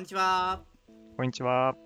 [0.00, 0.62] こんにちは、
[1.18, 1.76] こんにちは。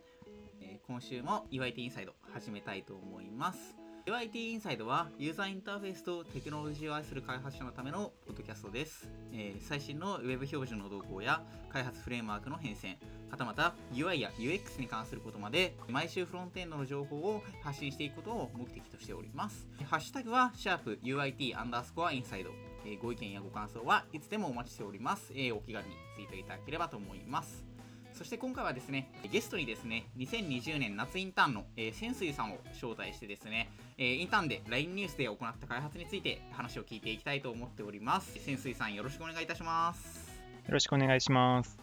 [0.61, 3.75] えー今週も UIT インサイド始めたいと思います。
[4.07, 9.09] UIT インサイドはユーザーインターフェースとテクノロジーを愛する開発者のためのポッドキャストです。
[9.33, 12.95] えー最新の Web 標準の動向や開発フレームワークの変遷、
[13.33, 19.67] はたまた UI や UX に関することまで毎週フロントエンドの情報を発信していくことを目的としております。
[19.87, 22.51] ハッシュタグはシャープ u i t アンダースコアインサイド。
[22.87, 25.33] えーご意見やご感想はいつでもお待ちしております。
[25.35, 27.74] えーお気軽にツイートいただければと思います。
[28.15, 38.39] そして今回はですね、ゲストにですね、2020年夏インターンの、えー、潜水さんを招待してですね、えーインターンで LINE ニュースで行った開発について話を聞いていきたいと思っております。
[38.39, 40.31] 潜水さんよろしくお願いいたします。
[40.65, 41.77] よろしくお願いします。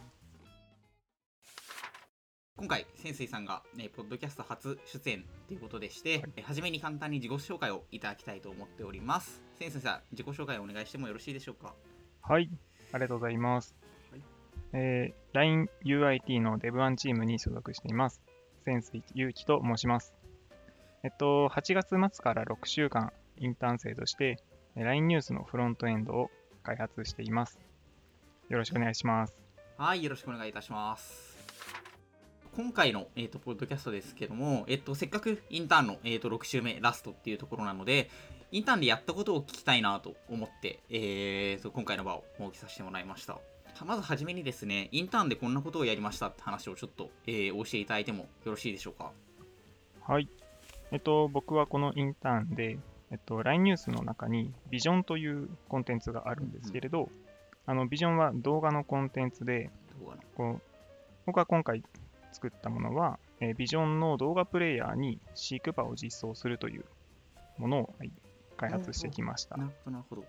[2.56, 9.42] 今回、潜水さんが、えーポッドキャスト初出演ということでして、はいえー初めに簡単に自己紹介をいただきたいと思っております。
[9.58, 11.74] 潜水さん、自己紹介をお願いしてもよろしいでしょうか？
[12.22, 12.48] はい、
[12.92, 13.76] ありがとうございます。
[14.72, 18.20] えー LINE UIT の Dev1 チームに所属しています。
[18.64, 20.14] 潜水祐樹と申します。
[21.02, 24.38] えっと、8月末から6週間インターン生として、
[24.76, 26.30] えー LINE ニュースのフロントエンドを
[26.62, 27.58] 開発しています。
[28.48, 29.34] よろしくお願いします。
[29.78, 31.36] はい、よろしくお願いいたします。
[32.54, 38.10] 今回の、えー、とポッドキャストですけども、えっとせっかくインターンの、えー、と6週目ラストっていうところなので、
[38.50, 43.38] インターンでやったことを聞きたいなと思って、えーと今回の場を設けさせてもらいました。
[43.84, 49.10] まずはじめにですね、インターンでこんなことをやりましたって話をちょっと、えーお教えていただいてもよろしいでしょうか？
[50.02, 50.28] はい。
[50.92, 52.78] えっと、僕はこのインターンで、
[53.10, 57.08] えっと、LINE ニュースの中にビジョンというコンテンツがあるんですけれど、
[57.66, 59.70] あのビジョンは動画のコンテンツで、
[60.36, 60.60] こう
[61.26, 61.82] 僕が今回
[62.32, 66.84] 作ったものは、えービジョンの動画プレイヤーにシークバを実装するという
[67.58, 68.12] ものを、はい
[68.58, 69.56] 開発してきました。
[69.56, 70.24] なるほど、なるほど。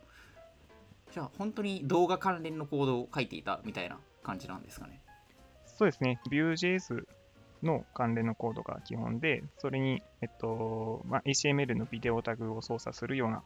[1.13, 4.99] じゃあ、本当に動画関連のコードを書いていたみたいな感じなんですかね。
[5.65, 7.05] そうですね、Vue.js
[7.61, 13.43] の関連のコードが基本で、それに、えっとまあ、HTML のビデオタグを操作するような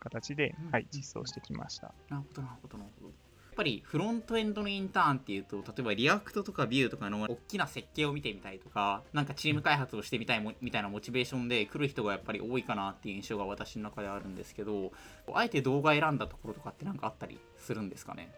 [0.00, 1.94] 形で、うんはい、実装してきました。
[2.08, 3.12] なるほど、なるほど、なるほど。
[3.52, 14.90] やっぱりフロントエンドのインターンっていうと、例えば React とか Vue とかの大きな設計を見てみたいとか、なんかチーム開発をしてみたいもみたいなモチベーションで来る人がやっぱり多いかなっていう印象が私の中であるんですけど、
[15.34, 18.32] あえて動画選んだところとかってなんかあったりするんですかね？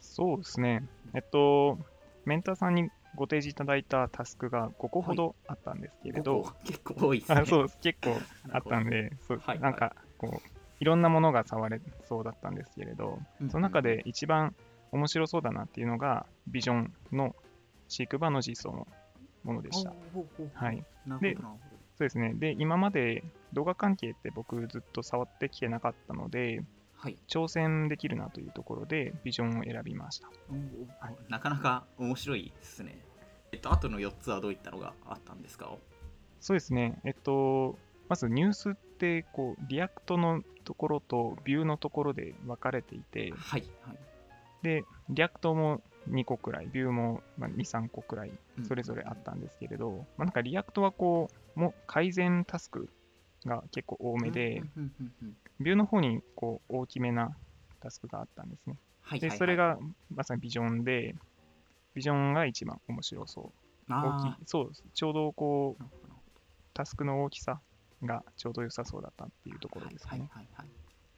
[0.00, 0.82] そうですね、
[1.12, 1.78] えっと、
[2.24, 7.40] メンターさんにご提示いただいたタスクが5個ほどあったんですけれど、ここ結構多いですね。
[7.42, 8.16] あそう結構
[8.50, 9.60] あったんで、 そうはい。
[9.60, 14.54] なんかこう、いろんなものが触れそうだったんですけれど、うんその中で一番
[14.92, 17.34] 面白そうだなっていうのが、ビジョンの
[17.88, 18.86] シークバの実装の
[19.44, 19.92] ものでした。
[20.54, 20.84] はい。
[21.20, 21.36] で
[21.96, 22.32] そうですね。
[22.34, 26.64] で、今まで動画関係って僕ずっと触ってきてなかったので、ど。
[26.94, 27.16] はい。
[27.28, 30.28] 挑戦できるなというところで、ビジョンを選びました。
[31.00, 32.98] はいなかなか面白いですね。
[33.52, 35.70] えっと、あとの4つはどういったのがあったんですか？
[36.40, 36.98] そうですね。
[37.04, 37.78] えっと、
[38.08, 43.64] まずニュースって、こう、 React のところと Vue のところで分かれていて、はい。
[43.80, 43.96] はい。
[44.62, 52.90] で、 React も2個くらい、 Vue もまあ2、3個くらい、うんそれぞれあったんですけれど、まあ、なんか React はこう、もう改善タスク
[53.46, 57.34] が結構多めで、うんうんうんうん Vue の方にこう大きめな
[57.80, 58.76] タスクがあったんですね。
[59.00, 59.20] はい。
[59.20, 59.78] で、はいそれが
[60.14, 61.14] まさにビジョンで、
[61.94, 63.90] ビジョンが一番面白そう。
[63.90, 65.84] 大あきいそう、ちょうどこう、
[66.74, 67.60] タスクの大きさ
[68.04, 70.28] がちょうど良さそうだったっていうところですかね。
[70.32, 70.68] はいはいはいはい。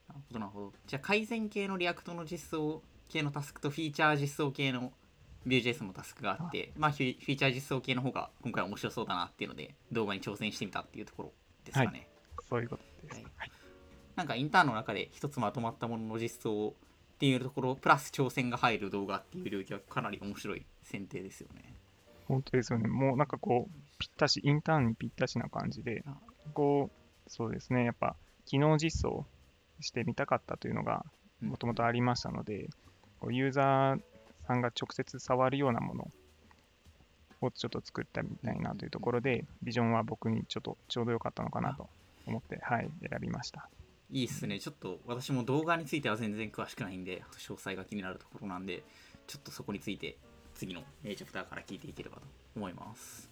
[0.09, 0.73] なるほどなるほど。
[0.87, 4.93] じゃあ改善系の React の実装系のタスクとフィーチャー実装系の
[5.47, 11.33] Vue.js のタスクがあって、まあフィーチャー実装系の方が今回面白そうだなっていうので動画に挑戦してみたっていうところ
[11.65, 12.09] ですかね。
[12.49, 13.15] そういうことです。
[13.15, 13.53] はいはい
[14.17, 16.75] なんかインターンの中で一つまとまったものの実装
[17.15, 21.75] っていうところプラス挑戦が入る動画っていう領域はかなり面白い選定ですよね。
[22.29, 22.89] 本当ですよね。
[22.89, 26.19] もうなんかこう、ぴったし、インターンにぴったしな感じであ、
[26.55, 26.91] こ
[27.27, 29.25] う、そうですね、やっぱ、機能実装
[29.81, 32.69] してみたかったというのが、うんもともとありましたので、
[33.19, 34.01] こうユーザー
[34.47, 36.09] さんが直接触るようなもの
[37.41, 41.89] をちょっと作ってみたいなというところで、ビジョンは僕にちょっとちょうど良かったのかなと
[42.27, 43.69] 思って、はい、選びました。
[44.13, 44.59] いいっすね。
[44.59, 48.83] ちょっと私も動画については全然詳しくないんで、詳細が気になるところなんで、
[49.27, 50.17] ちょっとそこについて
[50.55, 52.23] 次のえーチャプターから聞いていければと
[52.57, 53.31] 思います。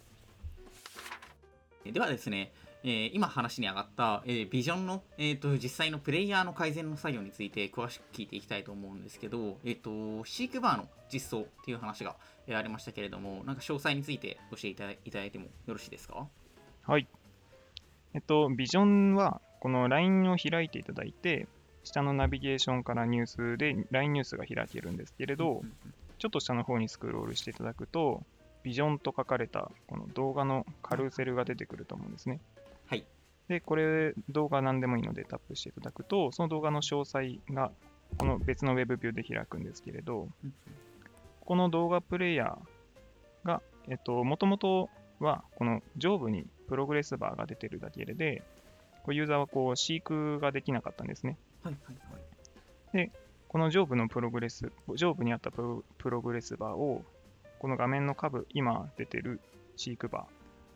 [1.85, 2.51] えではですね、
[2.83, 12.15] えー今話に上がった、えービジョンの、えー、と実際のプレイヤーの改善の作業について詳しく聞いていきたいと思うんですけど、えっ、と、シークバーの実装っていう話が、
[12.47, 16.27] えーありましたけれども、なんか詳細について教えていただいただいてもよろしいですか？
[16.83, 17.07] はい。
[18.13, 21.47] えっと、ビジョンは、この LINE を開いていただいて、
[21.83, 25.63] 下のナビゲーションからニュースで LINE ニュースが開けるんですけれど、
[26.17, 28.23] ちょっと下の方にスクロールしていただくと、
[28.63, 32.39] ビジョンと書かれたこの動画のカルーセルが出てくると思うんですね。
[33.49, 33.59] はい。
[33.59, 37.71] で、これ動画何でもいいのでタップしていただくと、その動画の詳細が
[38.17, 40.53] この別のウェブビューで開くんですけれど、うん
[41.49, 44.87] この動画プレイヤーが、えっと、もともと
[45.19, 48.43] はこの上部にプログレスバーが出てるだけで、
[49.01, 51.39] こうユーザーはこう飼育ができなかったんですね。
[51.63, 51.93] はいは
[52.93, 53.11] いはい。
[53.47, 57.03] この上部のプログレス、上部にあったプロプログレスバーを、
[57.57, 59.39] この画面の下部、今出てる
[59.75, 60.27] 飼育バ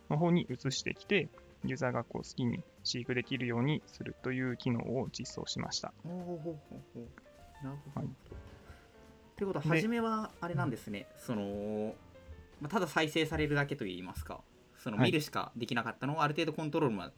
[0.09, 1.29] ーの方に移してきて、
[1.65, 5.93] ユーザーがこう好きに飼育できるようにするという機能を実装しました。
[6.05, 8.01] おおほうほうほうなるほど。
[8.01, 8.09] はい
[9.35, 11.95] ということは、で初めはあれなんですね、その、
[12.61, 14.41] まあ、ただ再生されるだけといいますか、
[14.77, 17.13] そのはい見るしかできなかったのをある程度コントロールまで、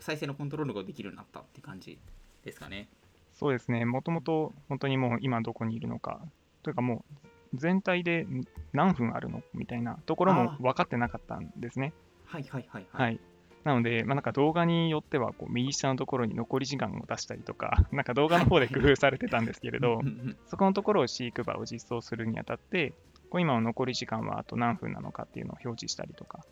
[0.00, 1.98] 再生のコントロールができるようになったって感じ
[2.44, 2.86] ですかね。
[3.32, 6.20] そうですね、もともと本当にもう今どこにいるのか、
[6.62, 7.06] というかも
[7.54, 8.26] う全体で
[8.74, 9.42] 何分あるの？
[9.54, 11.94] みたいなところも分かってなかったんですね。
[12.26, 13.18] はいはいはいはい。
[13.68, 20.00] なので、まあ、なんか動画によってはこう右下のところに残り時間を出したりとか、 なんか動画の方で工夫されてたんですけれど
[20.46, 22.94] そこのところを飼育バーを実装するにあたって、
[23.28, 26.46] こう今の残り時間はあと何分なのかっていうのを表示したりとか、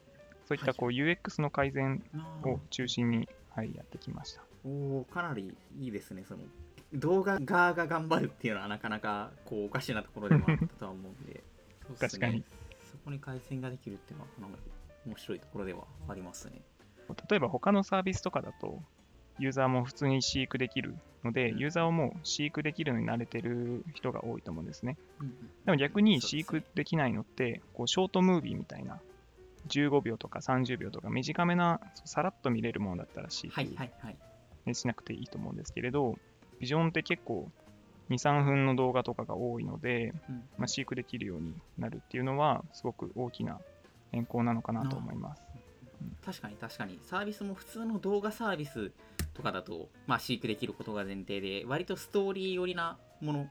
[0.45, 2.05] そういったこう UX の改善
[2.45, 4.43] を中心に、はい、やってきました。
[4.67, 6.43] おーかなりいいですね、その
[6.93, 11.43] 動画側が頑張るっていうのはなかなかこうおかしなところでもあったとは思うんで、
[11.89, 12.09] そうっすね。
[12.09, 12.45] 確かに。
[12.91, 14.59] そこに改善ができるっていうのは、なんか
[15.07, 16.61] 面白いところではありますね。
[17.29, 18.83] 例えば他のサービスとかだと、
[19.39, 21.59] ユーザーも普通に飼育できるので、うん。
[21.59, 24.97] ユーザーはもう飼育できるのに慣れてる人が多いと思うんですね。
[25.65, 29.03] でも逆に飼育できないのって、こうショートムービーみたいな、
[29.67, 33.67] 15秒とか30秒とか短めな、さらっと見れるものだったら飼育
[34.75, 36.15] しなくていいと思うんですけれど、
[36.59, 37.51] ビジョンって結構
[38.09, 40.45] 2、3分の動画とかが多いので、うん。
[40.57, 43.59] まあ、飼育できるようになるっていうのは、すごく大きな
[44.13, 45.46] 変更なのかなと思います。
[46.25, 46.99] 確かに確かに。
[47.03, 48.93] サービスも普通の動画サービス
[49.35, 53.49] とかだと、まあ、飼育できることが前提で割とストーリー寄りなもの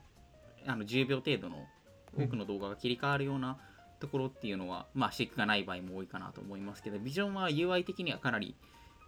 [0.67, 1.65] あの10秒程度の
[2.17, 3.57] 多くの動画が切り替わるような
[3.99, 8.55] ところっていうのは、まあ、飼育がない場合も多いかなと思いますけどビジョンは UI 的にはかなり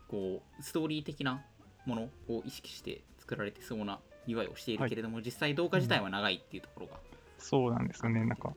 [0.07, 1.41] こうストーリー的な
[1.85, 6.93] ものを意識して作られてそうな UI をしているけれども、実際動画自体は長いっていうところが、
[7.39, 8.23] そうなんですよね。
[8.25, 8.53] なんか、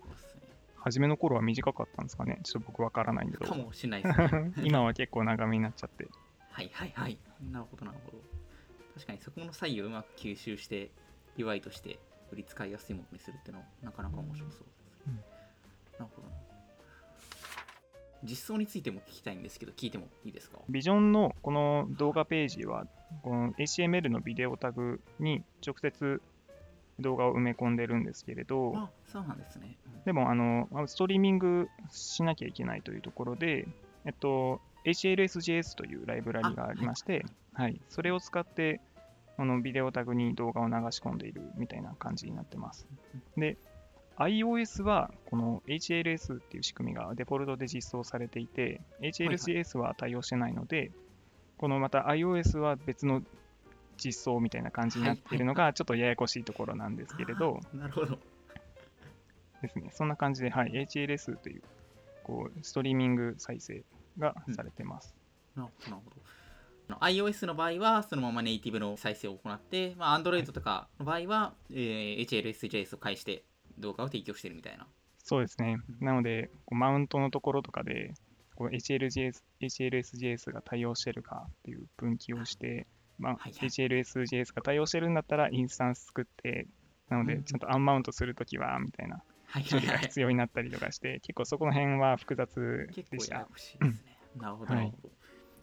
[0.82, 2.40] 初めの頃は短かったんですかね。
[2.42, 6.08] ちょっと僕わからないんでかもしれないですね 今は結構長めになっちゃって。
[6.50, 7.18] はいはいはい。
[7.50, 8.18] なるほどなるほど。
[8.94, 10.90] 確かにそこの差異をうまく吸収して
[11.36, 11.98] UI としてよ
[12.34, 14.64] り使いやすいものにするっていうのはなかなか面白そうです、
[15.06, 15.20] うんな
[16.00, 16.34] るほどな。
[18.22, 20.58] 実装についても聞きたいんですけど、聞いてもいいですか？
[20.68, 22.86] ビジョンのこの動画ページは、
[23.22, 26.20] この HTML のビデオタグに直接
[27.00, 29.76] 動画を埋め込んでるんですけれど、あ、そうなんですね。
[29.86, 33.68] うんでもあの、まあストリーミングしなきゃいけないというところで、
[34.04, 38.80] えっと、HLSJS というライブラリがありまして、はい、それを使って、
[39.36, 42.86] このビデオタグに動画を流し込んでいるみたいな感じになってます。
[43.36, 43.56] で、
[44.16, 50.90] iOS はこの HLS っていう仕組みがデフォルトで実装されていて、HLSJS は対応してないので、
[51.58, 53.22] このまた iOS は別の
[54.02, 58.18] 実装みたいな感じになっているのがちょっとややこしいところなんですけれど、なるほど。
[59.62, 59.90] ですね。
[59.92, 61.62] そんな感じで、はい、HLS という、
[62.24, 63.84] こう、ストリーミング再生
[64.18, 65.14] がされてます。
[65.54, 66.16] なるほどなるほど。
[66.88, 73.44] あの iOS の場合はそのままネイティブの再生を行って、まあ、Android とかの場合は、えー HLSJS を介して
[73.78, 74.86] 動画を提供しているみたいな。
[75.22, 75.76] そうですね。
[76.00, 78.14] うんなので、こうマウントのところとかで、
[78.56, 82.86] こう HLJS HLSJS が対応してるかっていう分岐をして、
[83.20, 86.66] まあ、はいはい HLSJS が対応してるんだったらインスタンス作って、
[87.08, 93.46] なので、ちゃんとアンマウントするときは、みたいなはい処理が必要になったりとかして、結構そこの辺は複雑でした結構やや。
[93.46, 94.18] こしいですね。
[94.36, 95.10] なるほど、なるほど。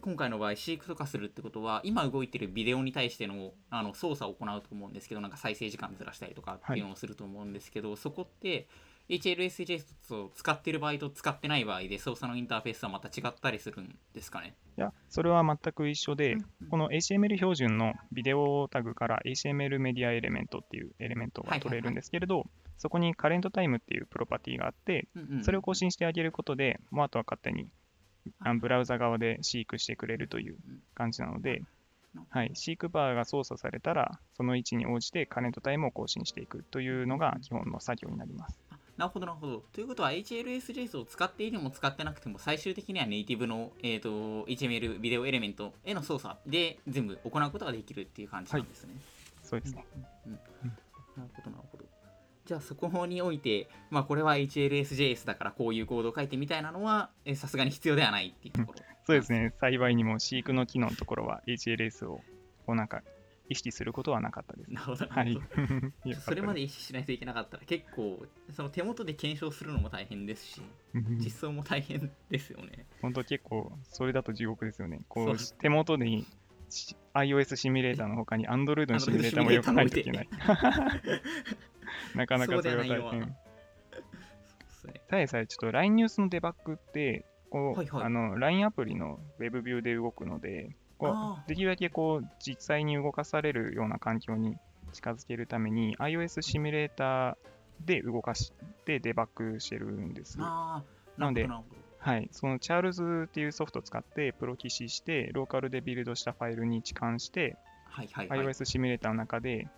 [0.00, 8.68] 今回の場合、飼育とかするってことは、今動いてるビデオに対してのあの操作を行うと思うんですけど、なんか再生時間ずらしたりとかっていうのをすると思うんですけど、そこって
[9.08, 14.54] HLSJS を使ってる場合と使ってない場合で操作のインターフェースはまた違ったりするんですかね？
[14.76, 16.36] いや、それは全く一緒で、
[16.70, 22.44] この HTML 標準のビデオタグから HTML メディアエレメントっていうエレメントが取れるんですけれど、
[22.76, 25.08] そこにカレントタイムっていうプロパティがあって、
[25.42, 27.66] それを更新してあげることで、もうあとは勝手に
[28.40, 30.56] あのブラウザ側で飼育してくれるという
[30.94, 31.62] 感じなので、
[32.30, 38.58] はい、飼育バーが操作されたら、その位置に応じてカレントタイムを更新していくというのが基本の作業になります。
[38.98, 39.64] あなるほど、なるほど。
[39.72, 48.94] ということは、HLSJS を使っていても使ってなくても、最終的にはネイティブの、えー、と HTML ビデオエレメントへの操作で全部行うことができるっていう感じなんですね。
[49.42, 49.84] そうですね。
[50.26, 50.72] うんうんうん
[51.16, 51.84] なるほど、なるほど。
[52.46, 58.78] じゃあそこにおいて、まあ、これは HLSJS だからこういうコードを書いてみたいなのはえさすがに必要ではないっていうところ。
[59.04, 59.52] そうですね。
[59.60, 62.22] 幸いにも飼育の機能のところは HLS を
[62.66, 63.02] こうなんか
[63.48, 64.72] 意識することはなかったです。
[64.72, 65.06] なるほど。
[65.08, 65.40] はい
[66.20, 70.62] それまで意識しないといけなかったら結構その手元で検証するのも大変ですし
[70.94, 72.86] うん実装も大変ですよね。
[73.00, 75.00] 本当結構それだと地獄ですよね。
[75.08, 76.26] こう手元に
[76.68, 80.28] し iOS シミュレーターの他に Android のシミュレーターもよくないといけない。
[82.14, 83.36] なかなかそれは大変。
[85.08, 94.56] ただでさえちょっと LINE ニュースのデバッグってこう、はいはいあの LINE アプリの Web ビューで動くのでこあうできるだけこう実際に動かされるような環境に
[94.92, 97.36] 近づけるために iOS シミュレーター
[97.84, 98.52] で動かし
[98.84, 100.38] てデバッグしてるんです。
[100.38, 100.84] な
[101.18, 101.48] ので
[102.00, 108.40] はい、そのチャールズっていうソフトを使ってプロキシしてローカルでビルドしたファイルに置換してはいはいはい。
[108.40, 109.68] iOS シミュレーターの中で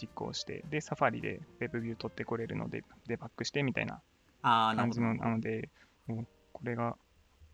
[0.00, 4.00] 実行してでサファリで Web ビュー取ってこれるのでデバッグしてみたいな。
[4.44, 5.70] 感じのなので
[6.06, 6.96] もうこれが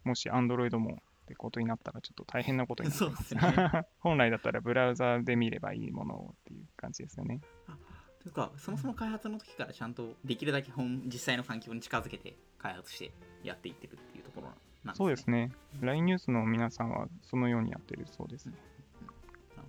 [0.03, 0.99] もし Android も
[1.31, 3.87] ってことになったらちょっと大変なことになってそうまですすね。
[4.01, 7.41] 本来だったらブラウザで見ればいいものをっていう感じですよね。
[8.21, 13.13] というか、そもそも開発の時からちゃんとできるだけ本実際の環境に近づけて開発して
[13.45, 14.93] やっていってるっていうところなんですね。
[14.95, 15.53] そうですね。
[15.81, 18.47] LINE ニュースの皆さんはそのようにやってるそうです。
[18.47, 18.59] なる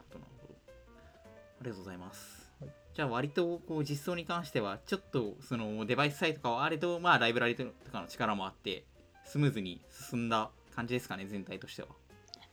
[0.10, 0.56] ほど、なるほど。
[0.56, 2.52] ありがとうございます。
[2.60, 8.84] はいじゃあ割とこう実装に関してはちょっとそのデバイスサイトとかはあれとまあライブラリとかの力もあって
[9.24, 11.90] スムーズに進んだ感じですかね全体としては。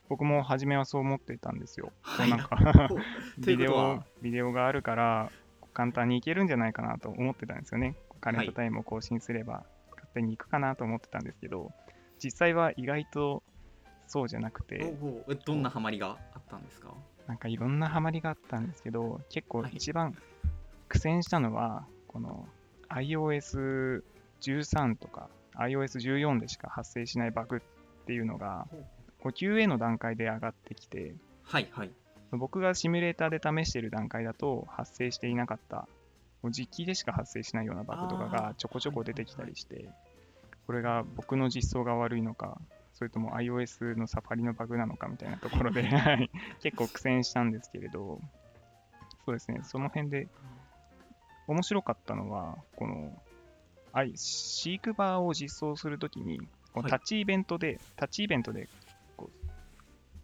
[0.09, 1.87] 僕も初めはそう思ってたんですよ。
[2.03, 2.57] こはいうなんか
[3.45, 5.31] ビデオビデオがあるから
[5.73, 7.95] 簡単にいけるんじゃないかなと思ってたんですよね。
[8.19, 11.71] カレントタイムを更新すれば勝手にいくかなと思ってたんですけど、
[12.23, 13.43] 実際は意外と
[14.07, 14.93] そうじゃなくて、
[15.45, 16.93] どんなハマりがあったんですか？
[17.27, 20.17] なんかいろんなハマりがあったんですけど、結構はい一番
[20.87, 22.47] 苦戦したのは、この
[22.89, 27.59] iOS13 とか iOS14 でしか発生しないバグっ
[28.05, 28.85] ていうのがほう、
[29.21, 31.91] こう QA の段階で上がってきて、はいはい。
[32.31, 35.87] 僕がシミュレーターで試している段階だと発生していなかった、
[36.41, 39.89] もう実機でしか発生しないようなバグとかがちょこちょこ出てきたりして、
[40.67, 42.59] これが僕の実装が悪いのか、
[42.93, 46.29] それとも iOS のサファリのバグなのかみたいなところで はい。
[46.61, 48.21] 結構苦戦したんですけれど、
[49.25, 50.27] そうですね、その辺で
[51.47, 53.11] 面白かったのは、この、
[53.91, 56.39] あい飼育バーを実装するときに、
[56.81, 58.69] このはいタッチイベントで、タッチイベントで
[59.17, 59.49] こう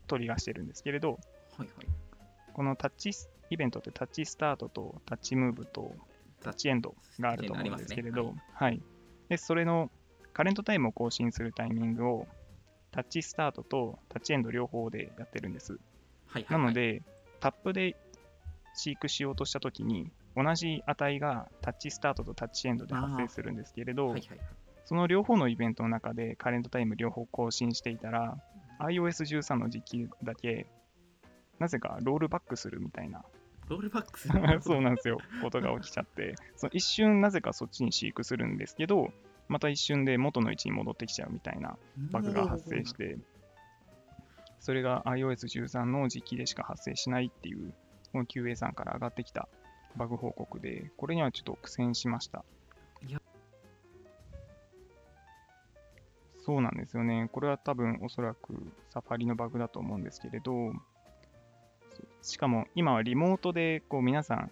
[0.07, 1.17] トリガーしてるんですけれど、は
[1.59, 1.69] いはい。
[2.53, 3.11] このタッチ
[3.49, 5.93] イベントってタッチスタートとタッチムーブと
[6.41, 8.81] タッチエンドがあると思うんですけれど、タッチエンドはい。
[9.29, 9.91] で、それの
[10.33, 12.27] カレントタイムを更新するタイミングを
[12.91, 15.73] タッチスタートとタッチエンド両方でやってるんです。
[16.27, 17.01] はいはいはないので、
[17.39, 17.95] タップで
[18.73, 24.39] 飼育しようとしたときに、同じ値がタッチスタートとタッチエンドで発生するんですけれど、はいはい。
[24.85, 28.37] その両方のイベントの中でカレントタイム両方更新していたら、
[28.79, 30.67] iOS13 の実機だけ、
[31.59, 33.23] なぜかロールバックするみたいな、
[33.67, 34.27] ロールバックス
[34.61, 39.11] そうなんですよ、ことが起きちゃって、その一瞬なぜかそっちに飼育するんですけど、
[39.47, 41.77] また一瞬で元の位置に戻ってきちゃうみたいな
[42.11, 42.93] バグが発生し。
[42.93, 43.17] て、
[44.59, 47.73] それが iOS13 の実機でしか発生しないっていう、
[48.11, 49.47] この QA さんから上がってきた
[49.95, 52.43] バグ報告で、これにはちょっと苦戦しました。
[56.45, 57.27] そうなんですよね。
[57.31, 60.73] これは多分おそらくサファリのバグだと思うんですけれど、
[62.21, 64.51] しかも今はリモートでこう皆さん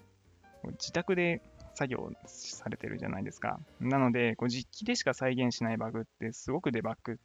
[0.71, 1.41] 自宅で
[1.75, 3.59] 作業されてるじゃないですか。
[3.79, 7.19] なので、こう実機でしか再現しないバグってすごくデバッグ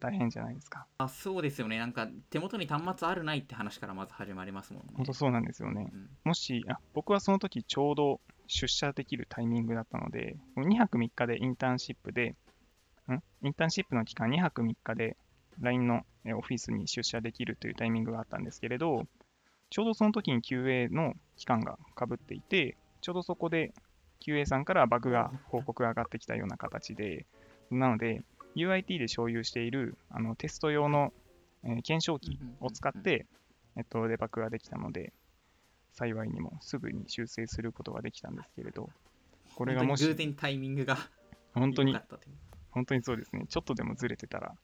[0.00, 0.86] 大変じゃないですか。
[0.96, 1.78] あそうですよね。
[1.78, 4.94] なんか手元に端末あるないって話からまず始まりますもんね。
[4.96, 5.90] 本当そうなんですよね。
[5.92, 12.34] うんもし、あ僕はその時ちょうど出社できるタイミングだったので、2泊3日でインターンシップで、
[13.14, 13.22] ん？
[13.42, 15.16] インターンシップの期間2泊3日で
[15.60, 19.06] LINE のえオフィスに出社できるというタイミングがあったんですけれど、
[19.70, 23.72] ちょうどその時に QA の期間がかぶっていて、ちょうどそこで
[24.24, 27.26] QA さんからバグが報告が上がってきたような形で、
[27.70, 28.22] なので
[28.54, 31.12] UIT で所有しているあのテスト用の、
[31.64, 33.26] えー検証機を使って、
[33.76, 35.12] えっと、デバッグができたので、
[35.92, 38.90] 幸いにもすぐに修正することができたんですけれど、
[39.56, 40.96] これがもし偶、然タイミングが
[41.54, 42.36] 本当に良か、ったという
[42.76, 44.54] 本当にそうですね、ちょっとでもずれてたら、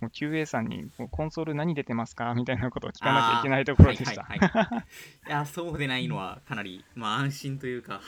[0.00, 4.22] もう QA さんに、もうコンソール何出てますかみたいなことを聞かなきゃいけないところでした。
[4.22, 4.84] はいはいはいはい
[5.26, 8.00] いやそうでないのはかなり、まあ、安心というか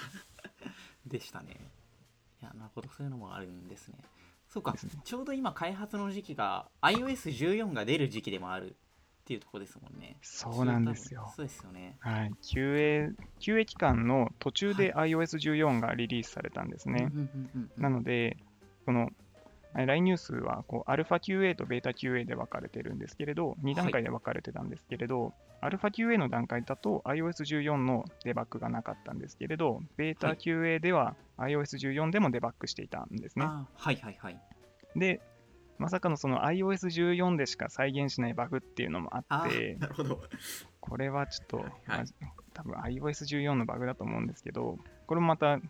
[1.05, 1.57] でしたね
[2.41, 3.99] いやなるほどそういうのもあるんですね
[4.47, 8.75] そうかねちょうど今開発の時期が iOS14 が出る時期でもあるっ
[9.29, 10.17] っていうところですもんね。
[10.23, 11.31] そうなんですよ。
[11.37, 11.99] そうですよね。
[12.01, 17.11] はい、QA, QA 期間の途中で iOS14 がリリースされたんですね。
[17.13, 18.39] うんうんうんうんなので、
[18.89, 19.11] この
[19.75, 33.45] LINE ニュースはこうアルファ QA とベータ QA で分かれてるんですけれど、2段階で分かれてたんですけれど、はい、アルファ QA の段階だと iOS14 のデバッグがなかったんですけれど、ベータ QA では iOS14 でもデバッグしていたんですね。
[33.45, 34.41] はいはいはい。
[34.97, 35.21] で、
[35.77, 40.23] まさかのその iOS14 でしか再現しないバグっていうのもあって、なるほど
[40.81, 42.05] これはちょっと、はい、
[42.55, 45.61] 多分 iOS14 のバグだと思うんですけど、これもまた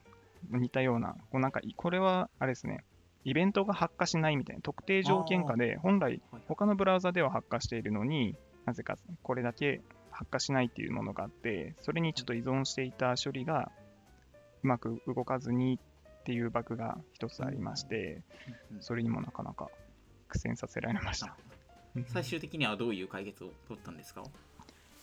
[0.51, 2.85] 似たような、こうなんかこれはあれですね、
[3.29, 6.43] イベントが発火しないみたいな、特定条件下で、本来はい。
[6.49, 9.81] 他のブラウザでは発火しているのになぜかこれだけ
[10.11, 13.71] 発火しないっていうものがあって、それにちょっと依存していた処理が
[14.63, 18.23] うまく動かずにっていうバグが一つありまして、
[18.81, 19.69] それにもなかなか
[20.29, 21.37] 苦戦させられました。
[22.07, 24.23] 最終的にはどういう解決を取ったんですか？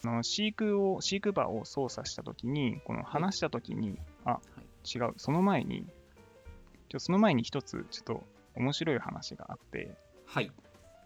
[0.01, 4.39] その飼育を、飼育場を操作したときに、この話したときに、あ、
[4.93, 5.87] 違う、その前に、
[6.89, 8.23] ちょその前に一つ、ちょっと
[8.55, 10.51] 面白い話があって、はい。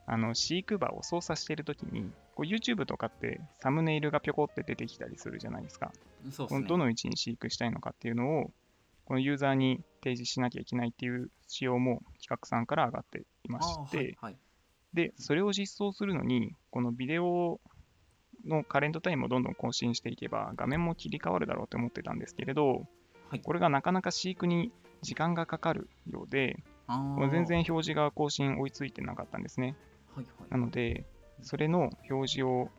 [0.05, 5.91] あの、飼育場を操作しているときに、こう YouTube とかってサムネイルがぴょこって出てきたりするじゃないですか。
[6.31, 6.67] そうですね。
[6.67, 8.51] どの位置に飼育したいのかっていうのを、
[9.05, 14.37] このユーザーに提示しなきゃいけないっていう仕様も企画さんから上がっていまして、はいはい。
[14.93, 17.59] で、それを実装するのに、このビデオ
[18.45, 22.87] のカレントタイムをどんどん更新していけば、画面も切り替わるだろうと思ってたんですけれど、
[23.29, 26.57] はいこれがなかなか飼育に時間がかかるようで、
[27.31, 29.75] 全然表示が更新追いついてなかったんですね。
[30.15, 30.51] はいはい。
[30.51, 31.05] なので、
[31.41, 32.69] それの表示を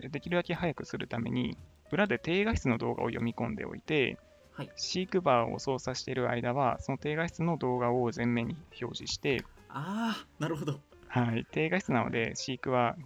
[0.00, 1.56] でできるだけ早くするために、
[1.90, 4.18] 裏で低画質の動画を読み込んでおいて、
[4.52, 10.80] はい飼育バーを操作している間は、その低画質の動画を前面に表示して、ああ、なるほど。
[11.08, 12.96] はい、低画質なので、飼育は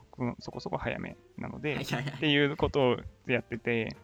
[0.41, 1.75] そこそこ早めなので。
[1.75, 2.97] っていうことを
[3.27, 3.97] やってて、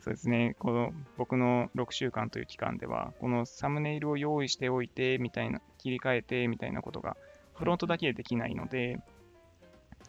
[0.00, 7.16] そうですね、この僕の6週間という期間では、このサムネイルを用意しておいて、みたいな、切り替えてみたいなことが、
[7.54, 9.00] フロントだけでできないので、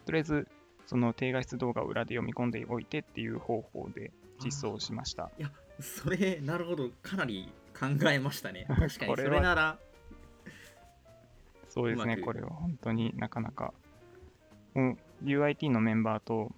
[0.04, 0.48] とりあえず、
[0.86, 4.10] その低画質動画を裏で読み込んでおいてっていう方法で
[4.42, 5.30] 実装しました。
[5.38, 6.88] いや、それ、なるほど。
[7.02, 8.64] かなり考えましたね。
[8.70, 9.78] 確かに、そこれなら、
[11.68, 13.74] そうですね、これは本当になかなか、
[15.22, 16.52] UIT のメンバーと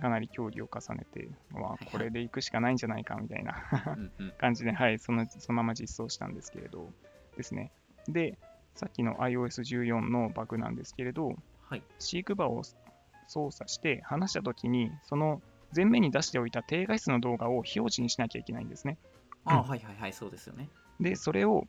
[0.00, 3.54] かなり協議を重ねて、わはいこれで行くしかないんじゃないかみたいな。
[4.38, 6.92] 感じで、はい、そのそのまま実装したんですけれど、
[7.36, 7.70] ですね。
[8.08, 8.38] で、
[8.74, 11.36] さっきの iOS14 のバグなんですけれど、
[11.68, 11.82] はい。
[11.98, 12.62] 飼育場を
[13.26, 15.40] 操作して話したときに、その
[15.74, 18.98] 前面に出しておいた低画質の動画を表示にしなきゃいけないんですね。
[19.44, 20.68] ああ、うんはいはいはい、そうですよね。
[20.98, 21.66] で、それを、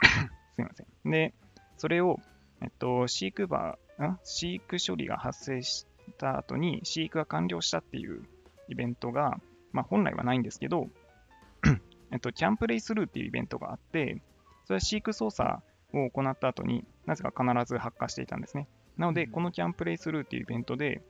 [0.54, 1.10] すいません。
[1.10, 1.34] で、
[1.76, 2.20] それを、
[2.62, 4.18] えっと、飼育場、ん？
[4.24, 5.86] 飼育処理が発生し
[6.18, 8.22] た後に飼育が完了したっていう
[8.68, 9.40] イベントが、
[9.72, 10.88] まあ本来はないんですけど、
[12.12, 14.20] えっと、キャンプレイスルーっていうイベントがあって、
[14.66, 15.60] それは飼育操作
[15.94, 18.68] を行った後になぜか必ず発火していたんですね。
[18.96, 21.02] なので、うんこのキャンプレイスルーっていうイベントで、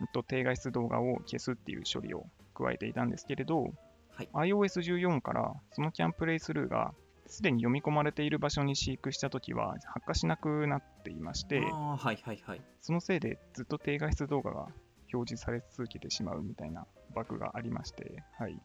[0.00, 3.72] えっと、低画質動画を消すっていう処理を加えていたんですけれど、
[4.10, 6.92] はい iOS14 からそのキャンプレイスルーが
[7.32, 12.60] すでに読み込まれている場所に飼育したときは発火しなくなっていまして、はいはいはい。
[12.82, 14.66] そのせいでずっと低画質動画が
[15.14, 18.60] 表示され続けてしまうみたいなバグがありまして、はい。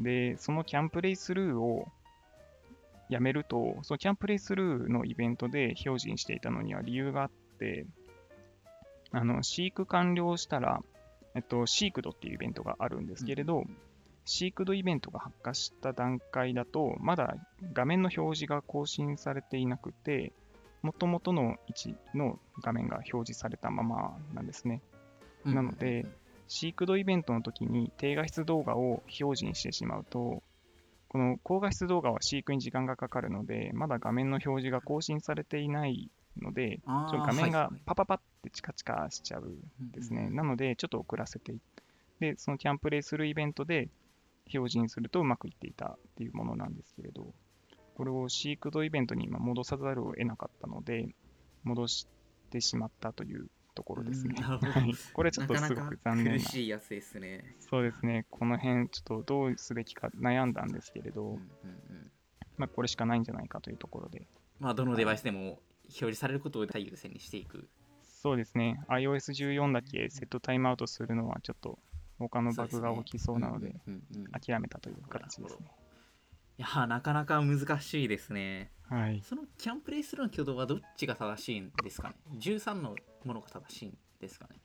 [0.00, 1.86] で、そのキャンプレイスルーを
[3.08, 7.86] やめると、そのキャンプレイスルーのイベントで表示にしていたのには理由があって、
[9.12, 10.82] あの、飼育完了したら、
[11.36, 13.62] えっと、シークドっていうイベントがあるんですけれど、
[14.26, 17.36] シークドイベントが発火した段階だと、まだ
[17.72, 20.32] 画面の表示が更新されていなくて、
[20.82, 24.82] 元々の位置の画面が表示されたままなんですね。
[25.44, 26.06] うんなので、
[26.48, 30.42] シークドイベントの時に低画質動画を表示にしてしまうと、
[31.08, 36.10] この高画質動画は飼育に時間がかかるので、まだ画面の表示が更新されていない
[36.42, 40.30] ので、画面がパパパってチカチカしちゃうんですね。
[40.30, 41.60] なので、ちょっと遅らせてい
[42.18, 43.88] で、そのキャンプレイするイベントで
[44.52, 47.34] 表示にするとうまくいっていたっていうものなんですけれど、
[47.94, 51.14] これをシークドイベントに今戻さざるを得なかったので、
[51.64, 52.08] 戻し
[52.50, 54.36] てしまったというところですね。
[55.12, 56.42] これちょっとすごく残念な。
[56.42, 57.56] 苦しいやつですね。
[57.58, 62.10] そうですね、この辺ちょっとどうすべきか悩んだんですけれど、うんうんうん
[62.56, 64.26] まあ、これしかないんじゃないかというところで、
[64.60, 67.68] まあ、どのデバイスでも表示されることを最優先にしていく。
[68.02, 71.78] そうですね、iOS14 だけセットタイムアウトするのはちょっと
[72.18, 73.74] 他のバグが起きそうなので、
[74.32, 75.70] 諦めたという形ですね。
[76.56, 78.70] や、なかなか難しいですね。
[78.88, 79.20] はい。
[79.22, 84.60] そのキャンプレイスルーの挙動はどっちが正しいんですかね ?13 のものが正しいんですかね？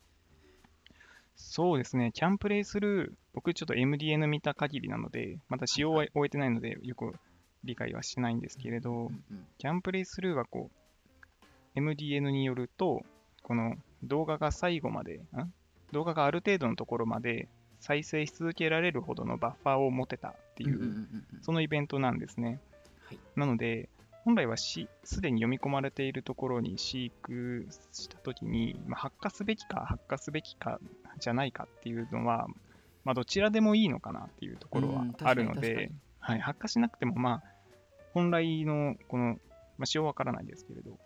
[1.35, 7.15] そうですね、キャンプレイスルー、僕ちょっと MDN 見た限りなので、まだ使用は終えてないので、よく
[7.63, 9.11] 理解はしてないんですけれど、
[9.57, 10.69] キャンプレイスルーはこ
[11.75, 13.01] う、MDN によると、
[13.41, 15.53] この動画が最後まで、ん？
[15.91, 17.47] 動画がある程度のところまで
[17.79, 21.07] 再生し続けられるほどのバッファーを持てたっていう、
[21.41, 22.59] そのイベントなんですね。
[23.05, 23.19] はい。
[23.35, 23.89] なので、
[24.23, 30.79] 本来はしすでに読み込まれているところに飼育したときに、まあ、発火すべきか発火すべきか
[31.19, 32.47] じゃないかっていうのは、
[33.03, 37.43] まあ、どちらでもいいのかなっていうところはうんあるのではい、発火しなくても、まあ、
[38.13, 39.39] 本来のこの、
[39.77, 40.99] まあ、使用はわからないですけれど、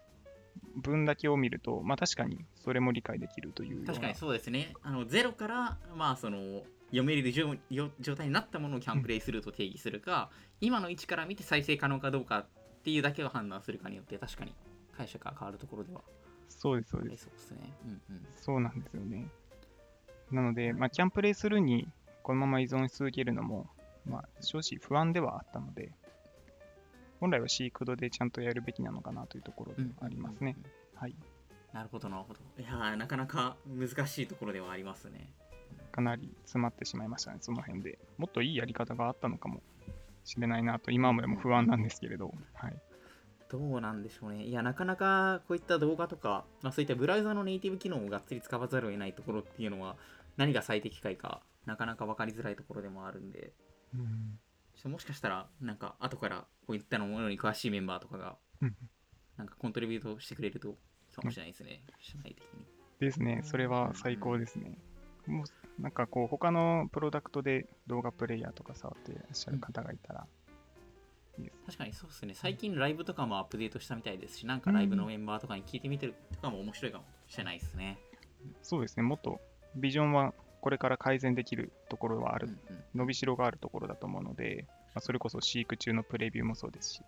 [0.76, 10.30] 分だけを見ると、まあ、確かにそれも理解できるという確かにそうですねあのゼロからまあその読める状よ状態になったものをキャンプレイスルーと定義するか、
[10.62, 12.46] 今の位置から見て再生可能かどうかっ
[12.84, 14.54] ていうだけを判断するかによって確かに
[14.96, 16.02] 解釈が変わるところでは
[16.48, 17.24] そうです、そうです。
[17.26, 17.74] そうですね。
[17.86, 19.28] うんうんそうなんですよね。
[20.32, 21.88] なので、まあ、キャンプレイするに
[22.24, 23.68] このまま依存し続けるのも、
[24.06, 25.92] まあ、正直不安ではあったので、
[27.20, 30.58] 本来はシークドでちゃんとやるべきなのかなというところでうんありますね。
[30.96, 31.16] はい。
[31.74, 32.40] なるほどなるほど。
[32.58, 35.30] いやーなかなか難しいところではありますね。
[35.92, 38.00] かなり詰まってしまいましたね、その辺で。
[38.18, 39.62] もっといいやり方があったのかも
[40.26, 42.82] しれないなと、今でも不安なんですけれど、はい。
[43.50, 44.44] どうなんでしょうね。
[44.44, 49.96] いや、なかなかこういった動画とか、まあ、そういったブラウザのネイティブ機能をがっつり使わざるを得ないところっていうのは、
[50.36, 53.54] 何が最適解か、なかなか分かりづらいところでもあるんで、
[53.94, 54.40] うん
[54.86, 58.76] ちょっともしかしたら、なんか、後からこういったのものに詳しいメンバーとかがうん、
[59.36, 60.78] なんかコントリビュートしてくれると
[61.16, 61.82] かもしれないですね。
[62.00, 62.66] 社内的に。
[63.00, 64.78] ですね、それは最高ですね。
[65.26, 70.28] もうなんかこう、他のプロダクトで動画プレイヤーとか触っていらっしゃる方がいたら、
[71.40, 72.34] いいです確かにそうですね。
[72.36, 77.98] 最近ライブとかもアップデートしたみたいですし、なんかライブのメンバーとかに聞いてみてるとかも面白いかもしれないですね。
[78.62, 79.42] そうですね、もっと
[79.76, 87.02] ビジョンはこれから改善できるところはある、うんうん伸びしろがあるところだと思うので、まあ、それこそシーク中のプレビューもそうですし、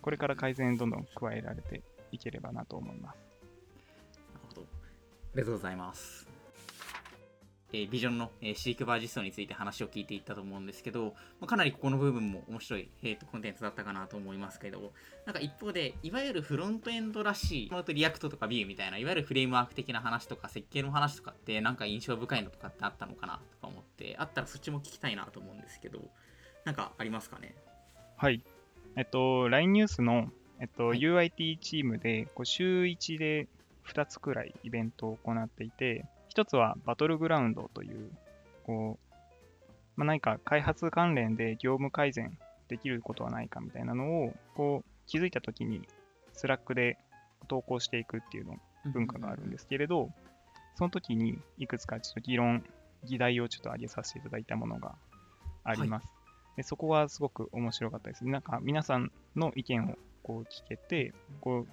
[0.00, 3.16] これから改善どんどん加えられていければなと思います。
[4.32, 4.62] なるほど。
[4.62, 4.64] あ
[5.34, 6.28] りがとうございます。
[7.74, 14.92] えービジョンの、えー、シークバー実装について話を聞いていったと思うんですけど、まあ、かなりここの部分も面白い、えーとコンテンツだったかなと思いますけど、
[15.24, 26.10] なんか一方で、いわゆるフロントエンドらしい、もっと React とか Vue みたいな、いわゆるフレームワーク的な話とか設計の話とかって、なんか印象深いのとかってあったのかなとか思って、あったらそっちも聞きたいなと思うんですけど、
[26.64, 27.54] なんかありますかね？
[28.16, 28.42] はい。
[28.96, 33.48] えっと、LINE ニュースの、えっとはい UIT チームでこう週1で
[33.86, 38.10] 2つくらいイベントを行っていて、1つはバトルグラウンドという、
[38.64, 39.12] こう、
[39.96, 45.86] まあ、何か開発関連で業務改善できることはないかみたいなのを、こう、気づいたときに、
[46.32, 46.96] Slack で
[47.48, 50.10] 投稿していくっていうの文化があるんですけれど、
[50.76, 52.64] その時にいくつかちょっと議論、
[53.04, 54.94] 議題をちょっと挙げさせていただいたものが
[55.64, 56.08] あります。
[56.56, 58.24] でそこはすごく面白かったです。
[58.26, 61.68] なんか皆さんの意見をこう聞けて、こう、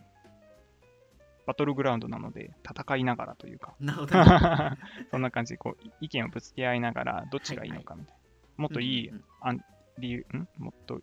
[1.45, 3.73] バトルグラウンドなので戦いながらというか。
[5.11, 8.19] そんな感じでこう意見をぶつけ合いながらどっちがいいのかみたいな。
[8.57, 9.65] もっといいうんうん案
[9.97, 10.47] 理由、ん？
[10.57, 11.01] もっと、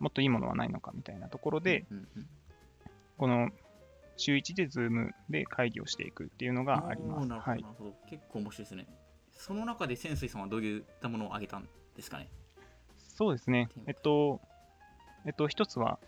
[0.00, 2.28] もっといいものはないのかみたいなところで、うんうん
[3.16, 3.50] この
[4.16, 7.28] 週1で Zoom で会議をしていくっていうのがあります。
[7.28, 7.68] なるほど、はいな。
[7.68, 7.96] るほど。
[8.08, 8.86] 結構面白いですね。
[9.32, 12.28] その中で潜水さんはどういったものを挙げたんですかね？
[13.14, 13.68] そうですね。
[13.86, 14.40] えっと、
[15.26, 15.98] えっと、一つは、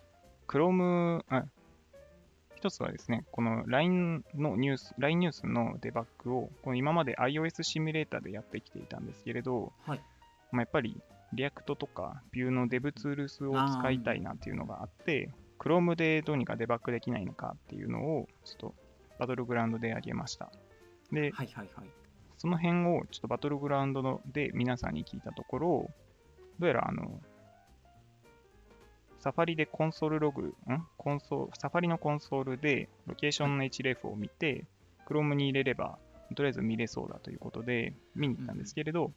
[0.47, 1.45] Chrome、あ、
[2.57, 10.01] 一つはですね、この LINE のニュース、LINE ニュースのデバッグを、この今まで iOS シミュレーターでやってきていたんですけれど、はい
[10.53, 11.01] まあ、やっぱり
[11.35, 18.75] React とか Vue の Dev ツールスを使いたいなっていうのがあって、Chrome でどうにかデバッグできないのかっていうのを、ちょっと
[19.19, 20.51] バトルグラウンドで挙げました。
[21.13, 21.69] で、はいはいはい。
[22.39, 25.91] その辺をちょっとバトルグラウンドので皆さんに聞いたところ、
[26.59, 27.21] どうやらあの、
[29.19, 30.87] サファリでコンソールログ、ん？
[30.97, 34.65] コンソサファリのコンソールでロケーションの href を見て、
[35.07, 35.99] Chrome に入れれば、
[36.35, 39.13] とりあえず見れそうだということで見に行ったんですけれど、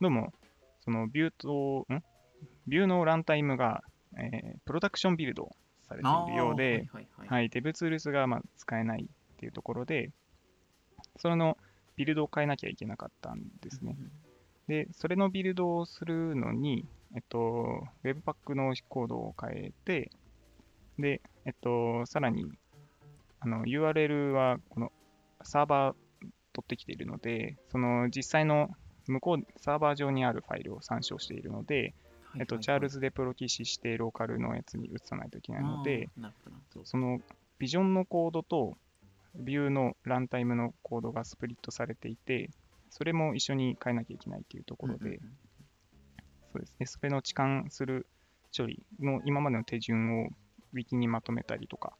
[0.00, 0.32] どうも、
[0.84, 2.02] そのビューと、ん？
[2.66, 3.82] ビューのランタイムが、
[4.16, 5.54] えープロダクションビルド
[5.88, 7.28] されているようで、はいはいはい。
[7.28, 10.10] はい、デブツールスがまあ使えないっていうところで、
[11.18, 11.56] それの
[11.94, 13.96] ビルドを変えなきゃいけなかったんですね。
[14.68, 20.10] で、それのビルドをするのに、えっと、Webpack のコードを変えて、
[20.98, 22.46] で、えっと、さらに、
[23.40, 24.92] あの、URL はこの
[25.42, 25.94] サーバー
[26.52, 28.70] 取ってきているので、その実際の
[29.06, 31.94] 向こう、サーバー上にあるファイルを参照しているので、
[32.30, 36.08] はいえっと、チャールズでプロキシしてローカルのやつに移さないといけないので、、
[36.84, 37.20] その
[37.58, 38.76] ビジョンのコードと
[39.34, 42.50] ビューのランタイムのコードがスプリットされていて、
[42.96, 45.20] それも一緒に変えなきゃいけないっていうところで、
[46.52, 48.06] そうですね、それの置換する
[48.56, 50.28] 処理の今までの手順を
[50.72, 51.92] ウィキにまとめたりとか、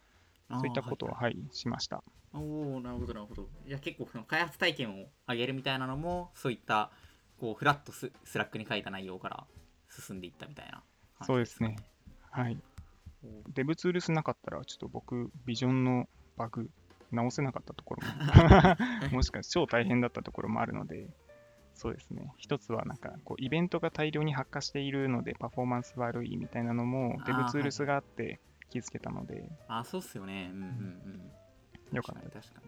[0.50, 2.02] そういったことを、ははい、しました。
[2.32, 6.90] おおなるほどなるほどじゃあ結構その開発体験を上げるみたいなのもそういった
[7.38, 9.46] こうフラットススラックに書いた内容から
[9.88, 10.82] 進んでいったみたいな
[11.24, 11.76] そうですね。
[12.30, 12.58] はい。
[13.54, 16.68] デブツールスなかったら、ちょっと僕、ビジョンのバグ
[17.16, 18.02] 直せなかったところ
[19.10, 21.08] も、 もしかして超大変だったところもあるので、
[21.74, 22.32] そうですね。
[22.38, 30.50] 一つは、なんか、こう、イベントが大量に発火しているので、パフォーマンス悪いみたいなのも、デブツールスがあって気づけたので、あそうっすよね。
[30.52, 30.66] うんうん
[31.90, 31.96] うん。
[31.96, 32.30] よかった。
[32.30, 32.62] 確か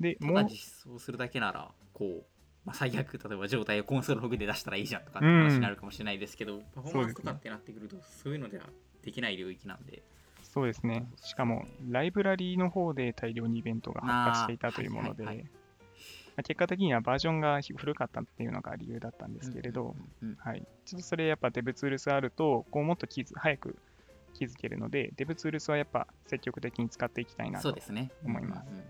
[0.00, 8.64] にで、もう、実装するだけならこう、まあ、最悪例えば状態をコンソールログで出したらいいじゃんとかって話になるかもしれないですけど、パフォーマンスとかってなってくるとそういうのでは
[9.02, 10.02] できない領域なんで
[10.52, 11.06] そうですね。
[11.22, 15.44] しかも、ライブラリーの方で大量にイベントが発火していたというもので、あーはいはいはい。
[15.44, 15.50] ま
[16.38, 23.76] あ結果的にはバージョンが古かったっていうのが理由だったんですけれど、うんうんはい、ちょっとそれやっぱ DevTools あると、こうもっと気づ早く
[24.34, 27.68] 気づけるので、DevTools はやっぱ積極的に使っていきたいなと。
[28.24, 28.66] 思います。
[28.70, 28.84] うんうんうん。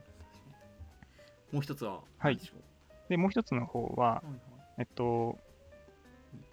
[1.53, 2.37] もう一つははい。
[2.37, 2.63] 何
[3.09, 4.37] でもう一つの方は、はいはい。
[4.79, 5.37] えっと、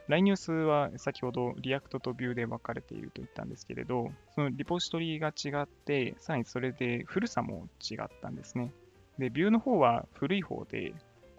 [0.08, 8.72] ライニュースは先ほど React と Vue で分かれていると言ったんですけれど、そのリポジトリが違って、さらにそれで古さも違ったんですね。
[9.20, 10.94] で、Vue の方は古い方で、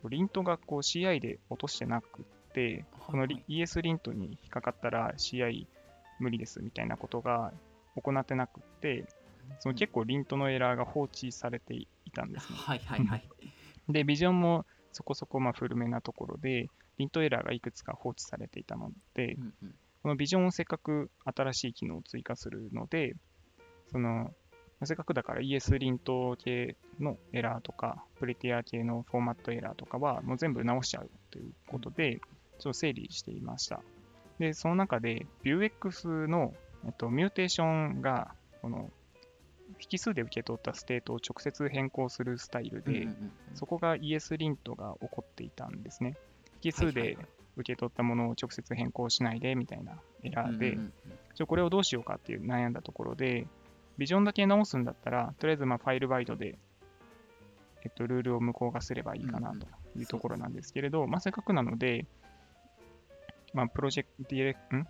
[0.05, 5.67] リントがこう CI で落としてなくって、このリ ES リントに引っかかったら CI
[6.19, 7.53] 無理ですみたいなことが
[7.97, 9.07] 行ってなくって、
[9.61, 12.59] その結構リントのエラーが放置されていたんですね。
[12.59, 13.25] はいはいはい
[13.89, 16.69] で、ビジョンもそこそこまあ古めなところで、
[16.99, 23.15] リントエラーがいくつか放置されていたのでう、んうんこのビジョンをせっかく新しい機能を追加するので、
[23.91, 24.31] その、ま
[24.83, 32.21] あせっかくだから ES リント系のエラーとか、プレティア系のフォーマットエラーとかはもう全部直しちゃうということで、
[32.59, 33.83] ちょっと整理していました。
[34.39, 38.91] で、その中で Vuex の、えっと、ミューテーションが、この、
[39.93, 43.09] 引数で受け取ったステートを直接変更するスタイルで、
[43.55, 46.17] そこが ES リントが起こっていたんですね。
[46.63, 47.17] 引数で
[47.57, 50.79] 受け取ったものを直接変更しないでみたいなエラーで、
[51.47, 53.47] これをどうしようかっていう悩んだところで、
[53.97, 56.59] ビジョンだけ直すんだったら、とりあえずまあファイル単位で、
[57.85, 59.67] えっと、ルールを無効化すればいいかなと
[59.97, 62.07] いうところなんですけれど、まあ、せっかくなので、
[63.55, 64.87] まあ、プロジェクト、ん？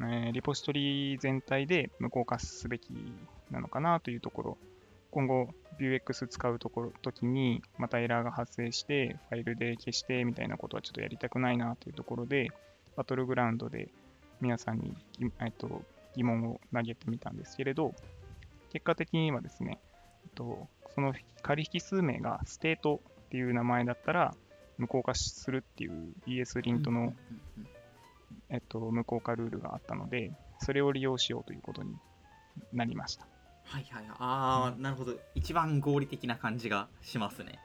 [0.00, 2.90] えーリポジトリ全体で無効化すべき
[3.50, 4.58] なのかなというところ、
[5.14, 12.50] 今後、Vuex 使うところ、時に、またエラーが発生して、ファイルで消してみたいなことはちょっとやりたくないなというところで、
[12.96, 13.90] バトルグラウンドで
[14.40, 15.82] 皆さんに、ぎえっと、
[16.16, 17.94] 疑問を投げてみたんですけれど、
[18.72, 19.78] 結果的にはですね、
[20.24, 24.34] えっと、その仮引数名がステートっていう名前だったら、
[24.78, 27.14] 無効化するっていう ESLint の、
[28.48, 31.94] えっと、無効化ルールがあったので、それを利用しようということに
[32.72, 33.28] なりました。
[33.64, 35.14] はいはいああ、なるほど。
[35.34, 37.58] 一番合理的な感じがしますね。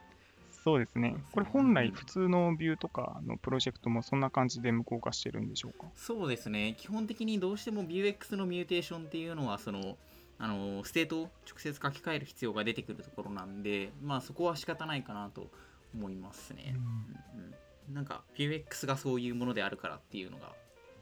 [0.64, 1.16] そうですね。
[1.32, 5.88] これ本来普通の Vue とかのプロジェクトもそんな感じで無効化してるんでしょうか？
[5.96, 6.76] そうですね。
[6.78, 9.98] 基本的にどうしても Vuex のミューテーションっていうのはその
[10.38, 15.50] あのステートを直接書き換える必要が出てくるところなんでまあそこは仕方ないかなと
[15.94, 16.80] 思いますね、う
[17.38, 17.50] ん。
[17.88, 20.54] うん、なんか Vuex がそういうものであるからっていうのが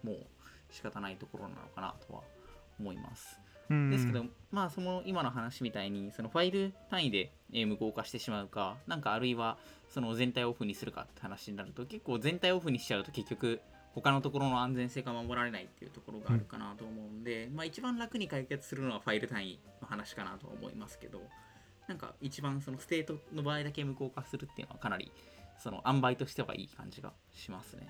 [0.04, 0.26] もう
[0.70, 2.22] 仕方ないところなのかなとは
[2.80, 3.40] 思います。
[3.40, 9.58] うんですけど、まあその今の話みたいにそのファイル単位でえー無効化してしまうかなんかあるいは
[9.90, 13.62] その全体をオフにするかって話になると結構全体オフにしちゃうと結局
[13.94, 21.22] 他のところの安全性が守られないっていうところがあるかなと思うんで、まあ一番楽に解決するのはファイル単位の話かなとは思いますけど
[21.88, 25.12] なんか一番そのステートの場合だけ無効化するっていうのはかなり
[25.58, 27.88] その塩梅としてはいい感じがしますね。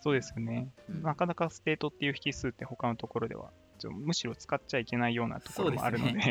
[0.00, 0.68] そうですよね。
[0.88, 3.50] うんなかなかステートっていう引数って他のところでは
[3.90, 6.22] むしろ使っちゃいけないようなところもあるので、そう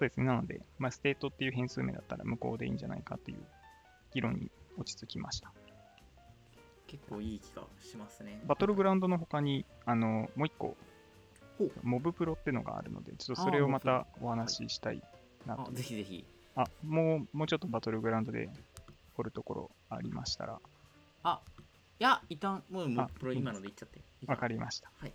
[0.00, 0.26] ですね。
[0.26, 3.38] なので、まあ、ステートっていう変数名だったら無効でいいんじゃないかという
[4.12, 5.52] 議論に落ち着きました。
[6.86, 8.42] 結構いい気がしますね。
[8.46, 10.76] バトルグラウンドの他に、あの、もう一個
[11.82, 15.02] モブプロっていうのがあるので、ちょっとそれをまたお話ししたい
[15.46, 15.72] なとあ。
[15.72, 16.24] ぜひぜひ。
[16.54, 18.50] あ、もう、もうちょっとバトルグラウンドで
[19.14, 20.58] 掘るところありましたら、
[21.22, 21.40] あ
[21.98, 23.98] いや、一旦もうもうあプロ今ので言っちゃって。
[23.98, 24.90] いいわかりりました。
[24.98, 25.12] はい。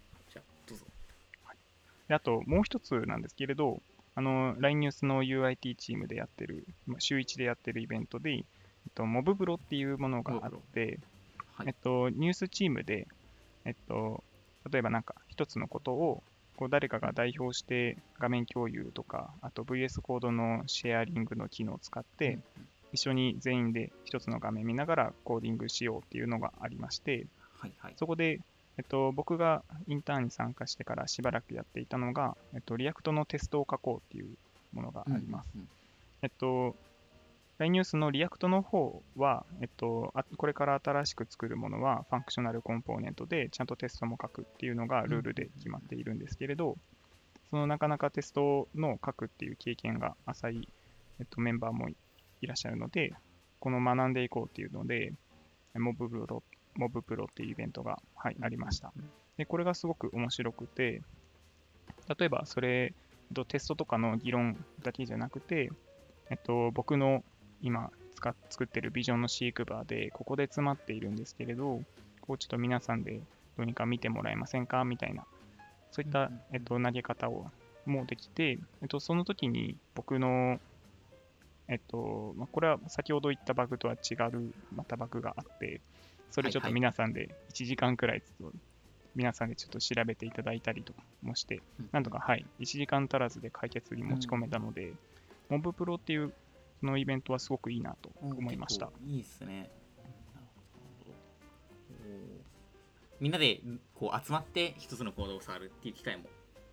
[2.07, 3.81] であと、もう一つなんですけれど、
[4.15, 8.43] あの、LINE ニュースの UIT チームでやってる、まあ週1でやってるイベントで、えっ
[8.95, 10.99] と、モブブロっていうものがあって、
[11.55, 13.07] はいえっと、ニュースチームで、
[13.65, 14.23] えっと、
[14.71, 16.23] 例えばなんか一つのことを、
[16.55, 22.39] こう誰かが代表して画面共有とか、あと VS コードのシェアリングの機能を使って、
[22.93, 27.27] 一緒に全員で一つの画面見ながらコーディングしようっていうのがありまして、
[27.59, 27.93] はいはい。
[27.97, 28.39] そこで、
[28.77, 34.37] えっと、僕がインターンに参加してからしばらくやっていたのが、えっと、 React のテストを書こうっていう
[34.73, 35.49] ものがあります。
[35.55, 35.69] うんうん
[36.23, 36.75] えっと、
[37.59, 46.75] LINE ニュースのリアクトの方は、えっと、あこれから新しく作るものは、ファンクショナルコンポーネントでちゃんとテストも書くっていうのがルールで決まっているんですけれど、
[47.49, 50.67] そのなかなかテストの書くっていう経験が浅い、
[51.19, 51.95] えっと、メンバーもい
[52.47, 53.13] らっしゃるので、
[53.59, 55.13] この学んでいこうっていうので、
[55.75, 56.43] モブプロ
[56.77, 58.93] モブプロっていうイベントが、はい、ありました。
[59.37, 61.01] で、これがすごく面白くて、
[62.17, 62.93] 例えばそれ、え
[63.31, 65.69] っとテストとかの議論だけじゃなくて、
[66.29, 67.23] えっと、僕の
[67.61, 71.81] 今使っ作ってるビジョンのシークバーで、ここで詰まっているんですけれど、
[72.21, 73.19] こうちょっと皆さんで
[73.57, 74.83] どうにか見てもらえませんか？
[74.85, 75.25] みたいな、
[75.91, 77.45] そういったえっと、投げ方を
[77.85, 80.59] もできて、えっと、その時に僕の、
[81.67, 85.79] えっと、まあこれは先ほど言ったバグとは違う、またバグがあって、
[86.29, 88.23] それちょっと皆さんで1時間くらい
[89.15, 91.61] 皆さんでちょっと調べていただいたりとかもして、
[91.91, 94.93] なんとか、はい、1時間足らずで解決に持ち込めたので、
[95.49, 96.33] モブプロっていう
[96.79, 98.91] そのイベントはすごくいいなとうん思いました。
[99.05, 99.69] いいですね。
[103.19, 103.61] みんなで
[103.95, 106.25] こう集まって一つのコードを触るっていう機会も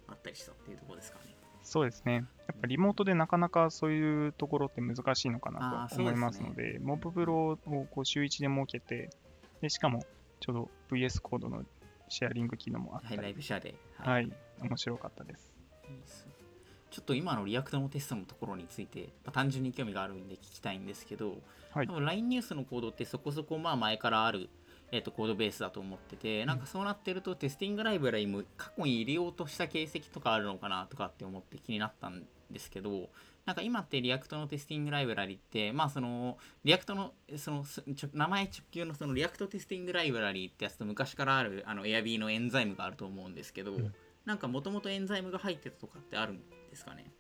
[0.09, 1.35] あったりしたっていうところですかね。
[1.63, 2.15] そうですね。
[2.15, 2.21] や
[2.53, 9.09] っぱリモートでなかなかそういうところって難しいのかなと思いますのでで、モブプロをこう週1で設けて、
[9.65, 10.05] でしかも
[10.41, 11.63] ちょうど VS コードの
[12.11, 13.75] シェアリング機能もあったり、はい、 Live Share で。
[13.97, 15.55] はい、面白かったです。
[15.89, 16.27] いいです。
[16.27, 16.33] ね
[16.91, 21.39] ちょっと今の React のテストのところについて、まあ単純に興味があるんで聞きたいんですけど、
[21.73, 21.87] はい。
[21.87, 24.51] 多分 LINE ニュースのコードってそこそこまあ前からある、
[24.95, 33.09] えー、とコードベースだと思ってて、なんかそうなってると testing library も過去に入れようとした形跡とかあるのかなとかって思って気になったんですけど、
[33.45, 37.65] なんか今って React の testing library って、まあその、リアクトの、その、
[38.13, 43.95] 名前直球のその React Testing Library ってやつと昔からあるあの Airb のエンザイムがあると思うんですけど、ん。
[44.25, 46.39] なんかもともと Enzyme が入ってたとかってあるん
[46.71, 47.11] ですかね？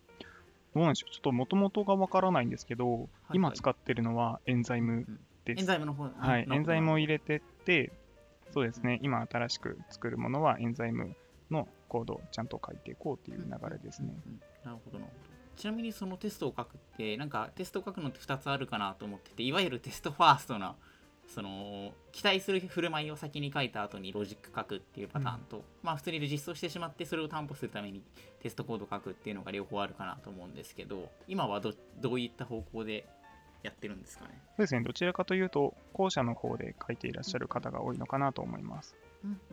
[0.74, 1.12] どうなんでしょう？
[1.12, 5.06] ちょっと元々がわからないんですけど、はい今使ってるのは Enzyme
[5.44, 5.60] です。
[5.60, 7.42] Enzyme の方はい、 Enzyme をい入れて、
[8.52, 11.16] そうですね、今新しく作るものは Enzyme
[11.50, 14.14] のコードをちゃんと書いていこうっていう流れですね。
[14.26, 15.34] うんなるほどなるほど。
[15.56, 20.74] ちなみにそのテストを書くってなんかテストを書くのって2つあるかなと思ってていわゆるテストファーストな
[21.28, 28.02] その期待する振る舞いを先に書いた後にロジック書くっていうパターンと、まあ普通に実装してしまってそれを担保するために
[28.42, 33.06] テストコード書くっていうのが両方あるかなと思うんですけど今はどどういった方向で
[33.64, 34.40] やってるんですかね。
[34.50, 38.94] そうですね、どちらかというと、後者の方で書いていらっしゃる方が多いのかなと思います。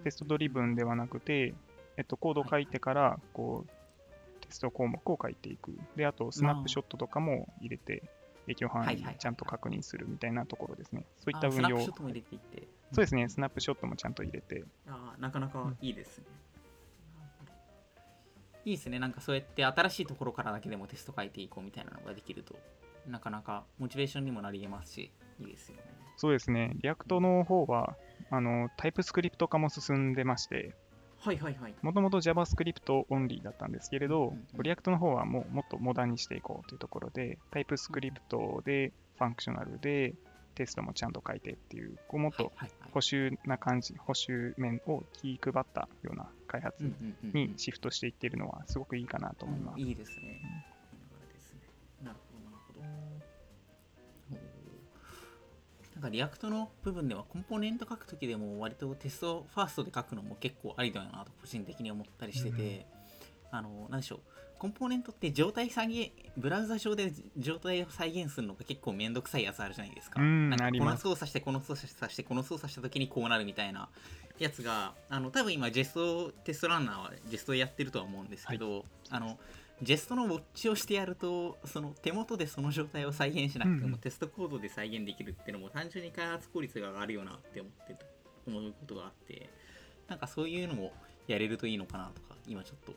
[0.04, 1.56] テストドリブンではなくて、
[1.98, 5.76] えっと、コードを書いてから、こう、テスト項目を書いていく。
[5.96, 8.04] で、あと、スナップショットとかも入れて、
[8.48, 11.06] 影響範囲ちゃんと確認するみたいなところですね。
[11.20, 11.62] そういった運用。
[11.62, 12.68] ナップショットも入れていって。
[12.92, 16.26] そうですね、スナップショットもちゃんと入れて、あーなかなかいいですね、
[18.66, 19.00] いいですね。
[19.00, 22.60] なんかそうやって新しいところからだけでもテスト書いていこうみたいなのができると
[23.08, 25.84] なかなかモチベーションにもなり得ますしいいですよね。
[26.18, 27.96] そうですね、 React の方は、
[28.30, 30.76] あの、 TypeScript 化も進んでまして、
[31.20, 31.76] はいはいはい。
[31.82, 40.14] もともと JavaScript オンリーだったんですけれど、うんうん React の方はもうもっとモダンにしていこうというところで、 TypeScript で、ファンクショナルで、
[40.56, 42.52] テストもちゃんと書いてっていう、こうもっと
[42.94, 49.82] 保守な感じ、保守面を気配ったような開発うんうんうんうんにシフトしていっているのはすごくいいかなと思います。
[49.82, 50.24] うんいいですね。
[50.24, 50.71] いい流れですね
[56.02, 62.88] なんかリアクトの部分ではコンポーネント書くときでも割とテストファーストで書くのも結構ありだよなと個人的に思ったりしてて、
[63.52, 64.20] あの、なんでしょう。
[64.58, 70.20] コンポーネントって状態再現、ブラウザ上で状態を再現するのが結構めんどくさいやつあるじゃないですか。
[70.20, 73.88] うんなんかこの操作して、この操作して、この操作したときにこうなるみたいな
[74.40, 79.38] やつが、あの、多分今、ジェストテストランナーはジェストでやってるとは思うんですけど、あの、
[79.82, 88.06] ジェストのウォッチをしてやると、その手元でその状態を再現しなくても、うんうんテストコードで再現できるっていうのも単純に開発効率が上がるよなって思ってた
[88.48, 89.50] 思うことがあって、
[90.08, 90.92] なんかそういうのも
[91.28, 92.94] やれるといいのかなとか、今ちょっと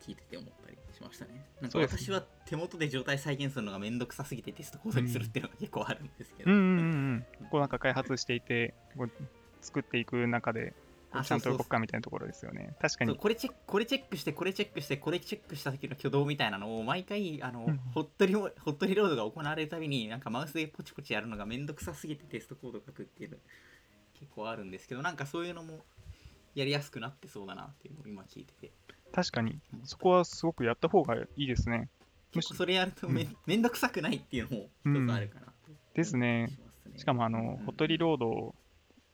[0.00, 1.46] 聞いてて思ったりしましたね。
[1.60, 6.50] なんか私は手元で状態再現するのがめんどくさすぎてテストコードにするっていうのが結構あるんですけど。
[6.50, 7.48] うんうんうんうん。
[7.50, 9.10] こうなんか開発していて、こう
[9.60, 10.74] 作っていく中で、
[11.22, 12.74] ちゃんと動くかみたいなところですよね。
[12.80, 13.16] 確かに。
[13.16, 17.80] これチェックこれチェックしてこれチェックしてこれチェックした時の挙動みたいなのを毎回あの、うん。
[17.92, 23.36] ホットリホットリロードが行われるたびになんかマウスでポチポチやるのがめんどくさすぎてテストコード書くっていうの
[24.18, 25.84] 結構あるんですけどなんかそういうのも
[26.54, 28.72] やりやすくなってそうだなっていうのを今聞いてて。
[29.12, 31.88] 確かに、そこはすごくやった方がいいですね。
[32.34, 33.36] むし結構それやるとめ,、うん。
[33.46, 36.48] めんどくさくないっていうのも一つあるかなってですね。
[36.96, 37.64] しかもあの、うん。
[37.64, 38.54] ホットリロードを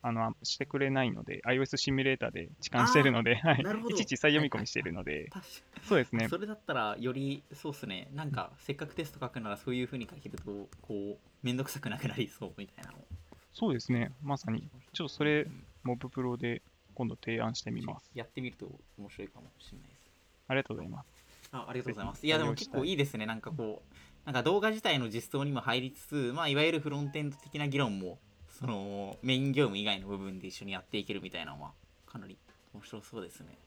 [0.03, 5.47] あのしてくれないので、iOS シミュレーターで置換してるので、はいいちいち再読み込みしてるので、確
[5.83, 6.29] そうですね。
[6.29, 12.99] それだったらよりそうっすねなんかせっかくテスト書くならそういう風に書けるとこうめんどくさくなくなりそうみたいなの
[13.53, 14.13] そうですね。
[14.23, 14.69] まさに。
[14.93, 16.63] ちょっとそれうんモブプロで
[16.95, 18.11] 今度提案してみます。
[18.15, 20.01] やってみると面白いかもしれないです
[20.49, 21.07] ありがとうございます。
[21.53, 22.27] あありがとうございます。
[22.27, 23.27] いや、でも結構いいですね。
[23.27, 23.95] なんかこう、
[24.27, 28.19] なんか動画自体の実装にも入りつつ、まあ、いわゆるフロントエンド的な議論も、
[28.61, 31.73] そのメイン業務以外の部分で一緒にやっていけるみたいなのは、
[32.07, 32.39] かなり
[32.73, 33.59] 面白そうですね。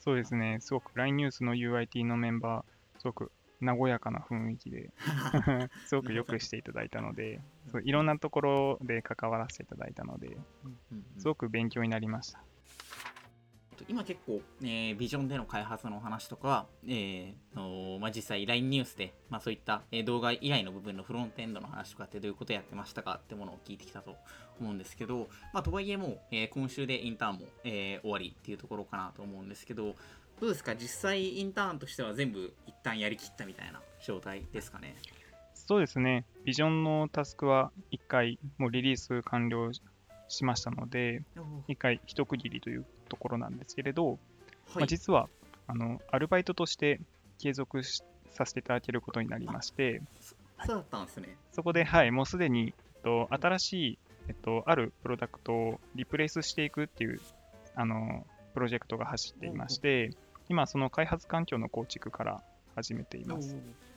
[0.00, 0.58] そうですね。
[0.60, 4.90] すごく LINE ニュースの UIT のメンバー、すごく和やかな雰囲気で、
[5.84, 7.40] すごくよくしていただいたので、
[7.72, 10.36] そういろんなところで関わらせていただいたので、
[11.18, 12.44] すごく勉強になりました。
[13.88, 24.16] 今結構、えービジョンでの開発のお話とか、えーのまあ、実際 LINE ニュースで、まあ、そういった、えー動画以外の部分のフロントエンドの話とかってどういうことやってましたかってものを聞いてきたと
[24.60, 29.94] 思うんですけど、まあ、とはいえもう、えー今週でインターンも、えー終わりっていうところかなと思うんですけど
[30.40, 30.74] どうですか？
[30.74, 34.96] 実際インターンとしては全部一旦やりきったみたいな状態ですかね？
[35.54, 36.26] そうですね。
[36.44, 39.70] ビジョンのタスクは1回もうリリース完了
[40.28, 41.22] しましたので、
[41.68, 44.16] 1回一区切りというところなんですけれど、ま
[44.76, 45.28] あ、はい実は
[45.66, 47.00] あのアルバイトとして
[47.38, 50.02] 継続しさせていただけることになりまして、
[50.64, 51.36] そうだったんですね。
[51.52, 53.98] そこで、はい、もうすでに、えっと、新しい、
[54.28, 57.20] えっと、あるプロダクトをリプレイスしていくっていう
[57.74, 60.10] あのプロジェクトが走っていまして、
[60.48, 62.42] 今、その開発環境の構築から
[62.74, 63.56] 始めています。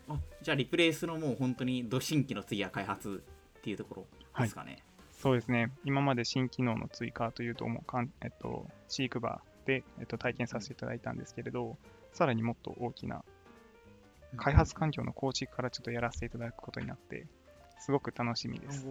[0.09, 3.21] あじゃあリプレイスのもう本当にド新規の次は開発
[3.59, 4.77] っていうところですかね、
[5.17, 11.75] そうですね、今まで新機能の追加というともうかん、えっと、シークバーで、えっと、体験させていただいたんですけれど、
[12.13, 13.23] さらにもっと大きな
[14.37, 17.25] 開発環境の構築からちょっとやらせていただくことになって、
[17.79, 18.85] すごく楽しみです。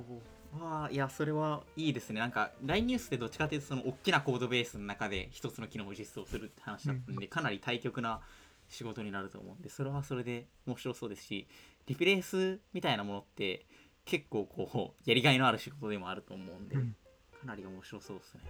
[0.59, 2.21] ああいやそれはいいですね。
[2.21, 8.21] なんか LINE ニュースってどっちかというとその大きなコードベースの中で一つの機能を実装するって話だったんで、かなり対極な
[8.69, 11.47] 仕事になると思うんでそれはそれで面白そうですし
[11.87, 13.65] リプレイスみたいなものって
[14.07, 16.97] 結構こうやりがいのある仕事でもあると思うんで、うん。
[17.39, 18.41] かなり面白そうですね。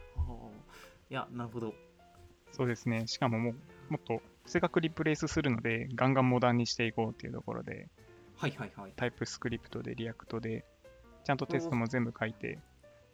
[1.11, 1.75] いやなるほど。
[2.53, 3.55] そうですね、しかももう
[3.89, 7.89] もっと正確リプレイスするので、ガンガンモダンにしていこうっていうところで、
[8.37, 8.93] はいはいはい。
[8.97, 10.65] TypeScript で React で、
[11.25, 12.59] ちゃんとテストも全部書いて、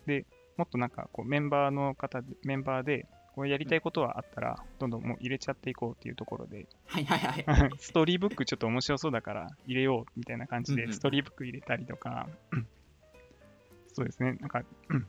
[0.06, 0.26] で、
[0.56, 7.70] もっとなんかこうメンバーの方で、メンバーで、こうやりたいことはあったら、どんどんもう入れちゃっていこうっていうところで、はいはいはい。
[7.78, 12.28] Storybook ちょっと面白そうだから入れようみたいな感じで、 Storybook 入れたりとか、
[13.94, 15.06] そうですね、なんか、 うん。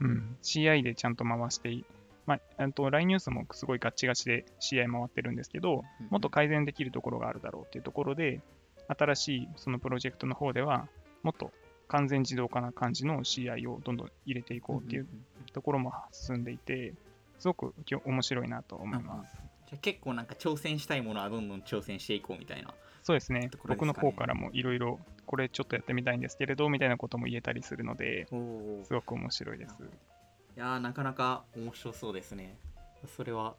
[0.00, 1.84] うん、CI でちゃんと回してい、
[2.26, 8.40] まあ、あと LINE ニュースもすごいガッチガチで CI 回ってるんですけど、もっと改善できるところがあるだろうっていうところで、
[8.86, 10.86] 新しいそのプロジェクトの方では、
[11.22, 11.50] もっと
[11.88, 15.06] 完全自動化な感じの CI をどんどん入れていこうっていう
[15.52, 16.94] ところも進んでいて、
[17.38, 17.74] すごく
[18.04, 19.36] 面白いなと思います。
[19.68, 22.72] じゃあ結構なんか挑戦したいものはどんどん挑戦していこうみたいな。
[23.02, 23.50] そうですね。
[23.66, 28.26] 僕の方からもいろいろ、これちょっとやってみたいんですけれど、みたいなことも言えたりするので、
[28.84, 29.74] すごく面白いです。
[30.56, 32.56] いやーなかなか面白そうですね。
[33.16, 33.54] それは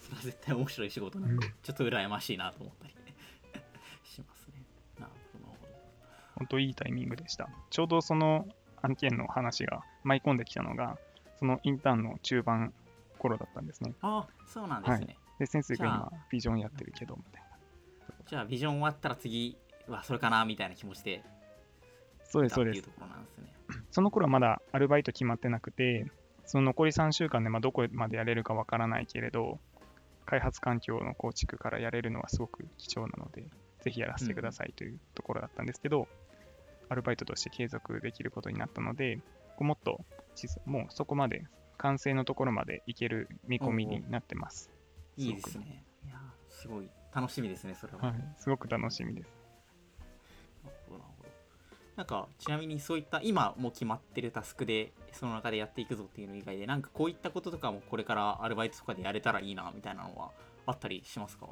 [0.00, 1.52] それは絶対面白い仕事なんで、うん。
[1.62, 2.94] ちょっと羨ましいなと思ったり
[6.40, 7.50] 本当いいタイミングでした。
[7.68, 8.46] ちょうどその
[8.80, 10.96] 案件の話が舞い込んできたのが、
[11.38, 12.72] そのインターンの中盤
[13.18, 13.92] 頃だったんですね。
[14.00, 17.48] あそうなんですね、で、先生が今、ビジョンやってるけど、みたいな。
[18.26, 21.22] じゃあビジョン終わったら次はそれかなみたいな気持ちで
[22.24, 22.90] そうです、そうですと。
[22.92, 23.52] ころなんですね
[23.90, 26.10] その頃はまだアルバイト決まってなくて、
[26.46, 29.58] その残り3週間でまあどこまでやれるかわからないけれど、
[30.24, 33.44] 開発環境の構築からやれるのはすごく貴重なので、
[33.80, 36.06] ぜひやらせてくださいというところだったんですけど、
[36.90, 39.20] アルバイトとして継続できることになったので、
[39.58, 41.44] もっと実もうそこまで
[41.78, 44.70] 完成のところまでいける見込みになってます。
[45.16, 49.28] いいですねいやーすごい楽しみですねそれは、はい、すごく楽しみです。
[50.64, 51.28] なるほどなるほど
[51.96, 60.30] なんかちなみにそういった今もう決まってるタスクでその中でやっていくぞっていうの以外でなんかこういったこととかもこれからアルバイトとかでやれたらいいなみたいなのは
[60.66, 61.46] あったりしますか？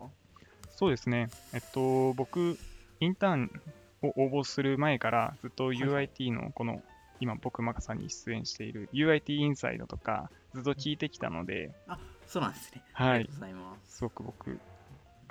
[0.71, 1.29] そうですね。
[1.53, 2.57] えっと、僕、
[3.01, 3.63] インターン
[4.03, 6.83] を応募する前から、ずっと UIT のこの、
[7.21, 12.83] 今僕まさに出演している UIT インサイドとか、ずっと聞いてきたので、あそうなんですね。
[12.93, 13.09] はい。
[13.11, 13.97] ありがとうございます。
[13.97, 14.61] すごく僕、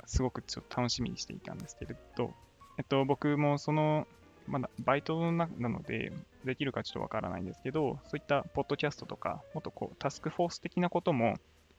[0.05, 2.34] すごくちょっと楽しみにしていたんですけれど、
[2.78, 4.07] えっと、僕もその、
[4.47, 6.11] まだバイトななので、
[6.43, 11.36] できるかちょっとわからないんですけど、そういったポッドキャストとか、もっとこう、タスクフォース的なことも、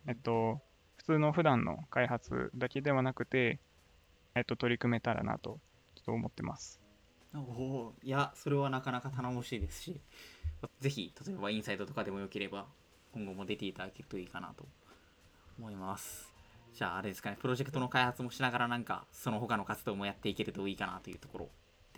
[0.07, 0.61] えっと、
[0.97, 3.59] 普通の普段の開発だけではなくて、
[4.35, 5.59] えっと、取り組めたらなと、
[6.09, 6.81] と思ってます。
[7.35, 10.01] おおいやそれはなかなか頼もしいですし
[10.81, 12.65] ぜひ例えばインサイドとかでもよければ
[13.13, 14.65] 今後も出ていただけるといいかなと
[15.59, 16.33] 思います
[16.73, 21.49] じゃああれですかねプロジェクトの開発もしながらなんかその他の活動もやっていけるといいかなというところ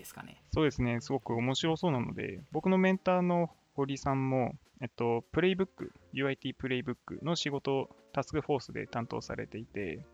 [0.00, 10.04] ですかねそうですね、すごく面白そうなので、僕のメンターの堀さんも、えっと、プレイブック、UIT プレイブックの仕事をタスクフォースで担当されていて、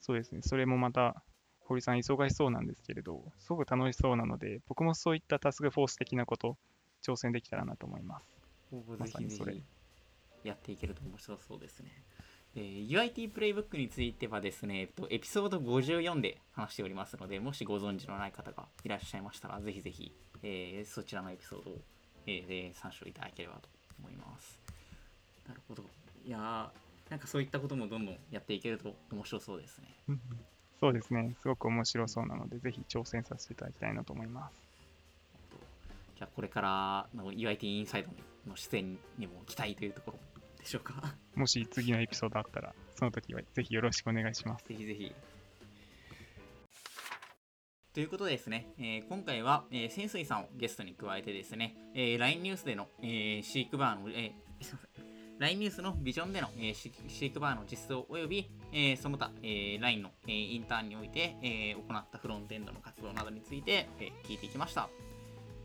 [0.00, 1.22] そうですね、それもまた、
[1.68, 6.56] 堀さん忙しそうなんですけれど、すごく楽しそうなので、僕もそういったタスクフォース的なこと、
[7.02, 8.26] 挑戦できたらなと思います。
[8.98, 9.60] まぜさにそれ
[10.44, 11.90] やっていけると面白そうですね。
[12.56, 20.12] えー UIT プレイブックについてはですね、えっと、エピソード54で話しておりますので、もしご存知のない方がいらっしゃいましたら、ぜひぜひ、
[20.42, 21.78] えーそちらのエピソードを、
[22.26, 24.58] えーで参照いただければと思います。
[25.46, 25.84] なるほど。
[26.24, 29.88] いやーなんかそういったこともどんどんやっていけると面白そうですね。
[30.80, 34.52] そうですね、すごく面白そうなので、ぜひ挑戦させていただきたいなと思います。
[36.16, 38.10] じゃあこれからの UIT インサイド
[38.48, 40.18] の出演にも期待というところ
[40.58, 41.14] でしょうか。
[41.34, 44.64] もし次のエピソードあったら、その時はぜひよろしくお願いします。
[44.68, 45.12] ぜひぜひ。
[47.94, 54.87] ということでですね、えー今回は、えー潜水さんをゲストに加えてですね、えー LINE ニュースでの、えー飼育バーの、えーすいません
[55.38, 64.88] LINE ニュースのビジョンでの、えーシークバーの実装及び、えーその他、えー LINE の、えーインターンにおいて、えー行ったフロントエンドの活動などについて、えー聞いていきました。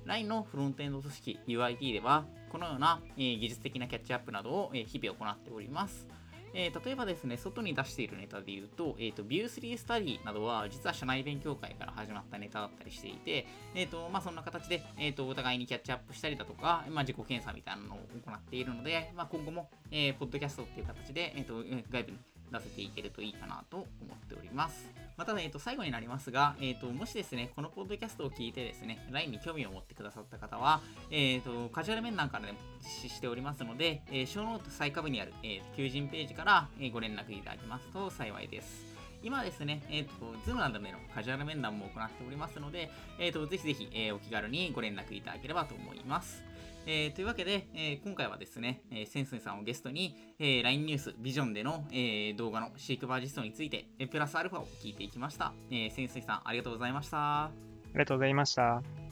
[0.06, 6.08] LINE のフロントエンド組織 UIT では、このような、えー技術的なキャッチアップなどを、えー日々行っております。
[6.54, 21.56] えー例えばですね、外に出しているネタで言うと、えー、と View3 スタディなどは実は社内勉強会から始まったネタだったりしていて、えーとまあ、そんな形で、えー、とお互いにキャッチアップしたりだとか、まあ、自己検査みたいなのを行っているので、まあ、今後も、えーポッドキャストっていう形で、えー、と
[21.92, 22.18] 外部に
[22.54, 24.90] 出せていけるといいかなと思っております。
[25.18, 30.82] ま、ただ、えー、と最後になりますが、えー、ともしですね、このポッドキャストを聞いてですね、LINE に興味を持ってくださった方は、
[31.12, 38.86] えー、とカジュアル面談からでも実施しておりますので、えー、ショーノート最下部にある、えー求人ページから、えご連絡いただきますと幸いです。
[39.24, 40.12] 今ですね、えー、と
[40.46, 46.44] Zoom などでのカジュアル面談も行っておりますので、えー、とぜひぜひ、えーお気軽にご連絡いただければと思います。
[46.86, 55.54] えーというわけで、えー今回はですね、えー、センスンさんをゲストに、えー LINE ニュース、ビジョンでの、えー動画のシークバージストについて、えープラスアルファを聞いていきました。
[55.72, 57.46] えー、センスンさん、ありがとうございました。
[57.46, 57.52] あ
[57.94, 59.03] りがとうございました。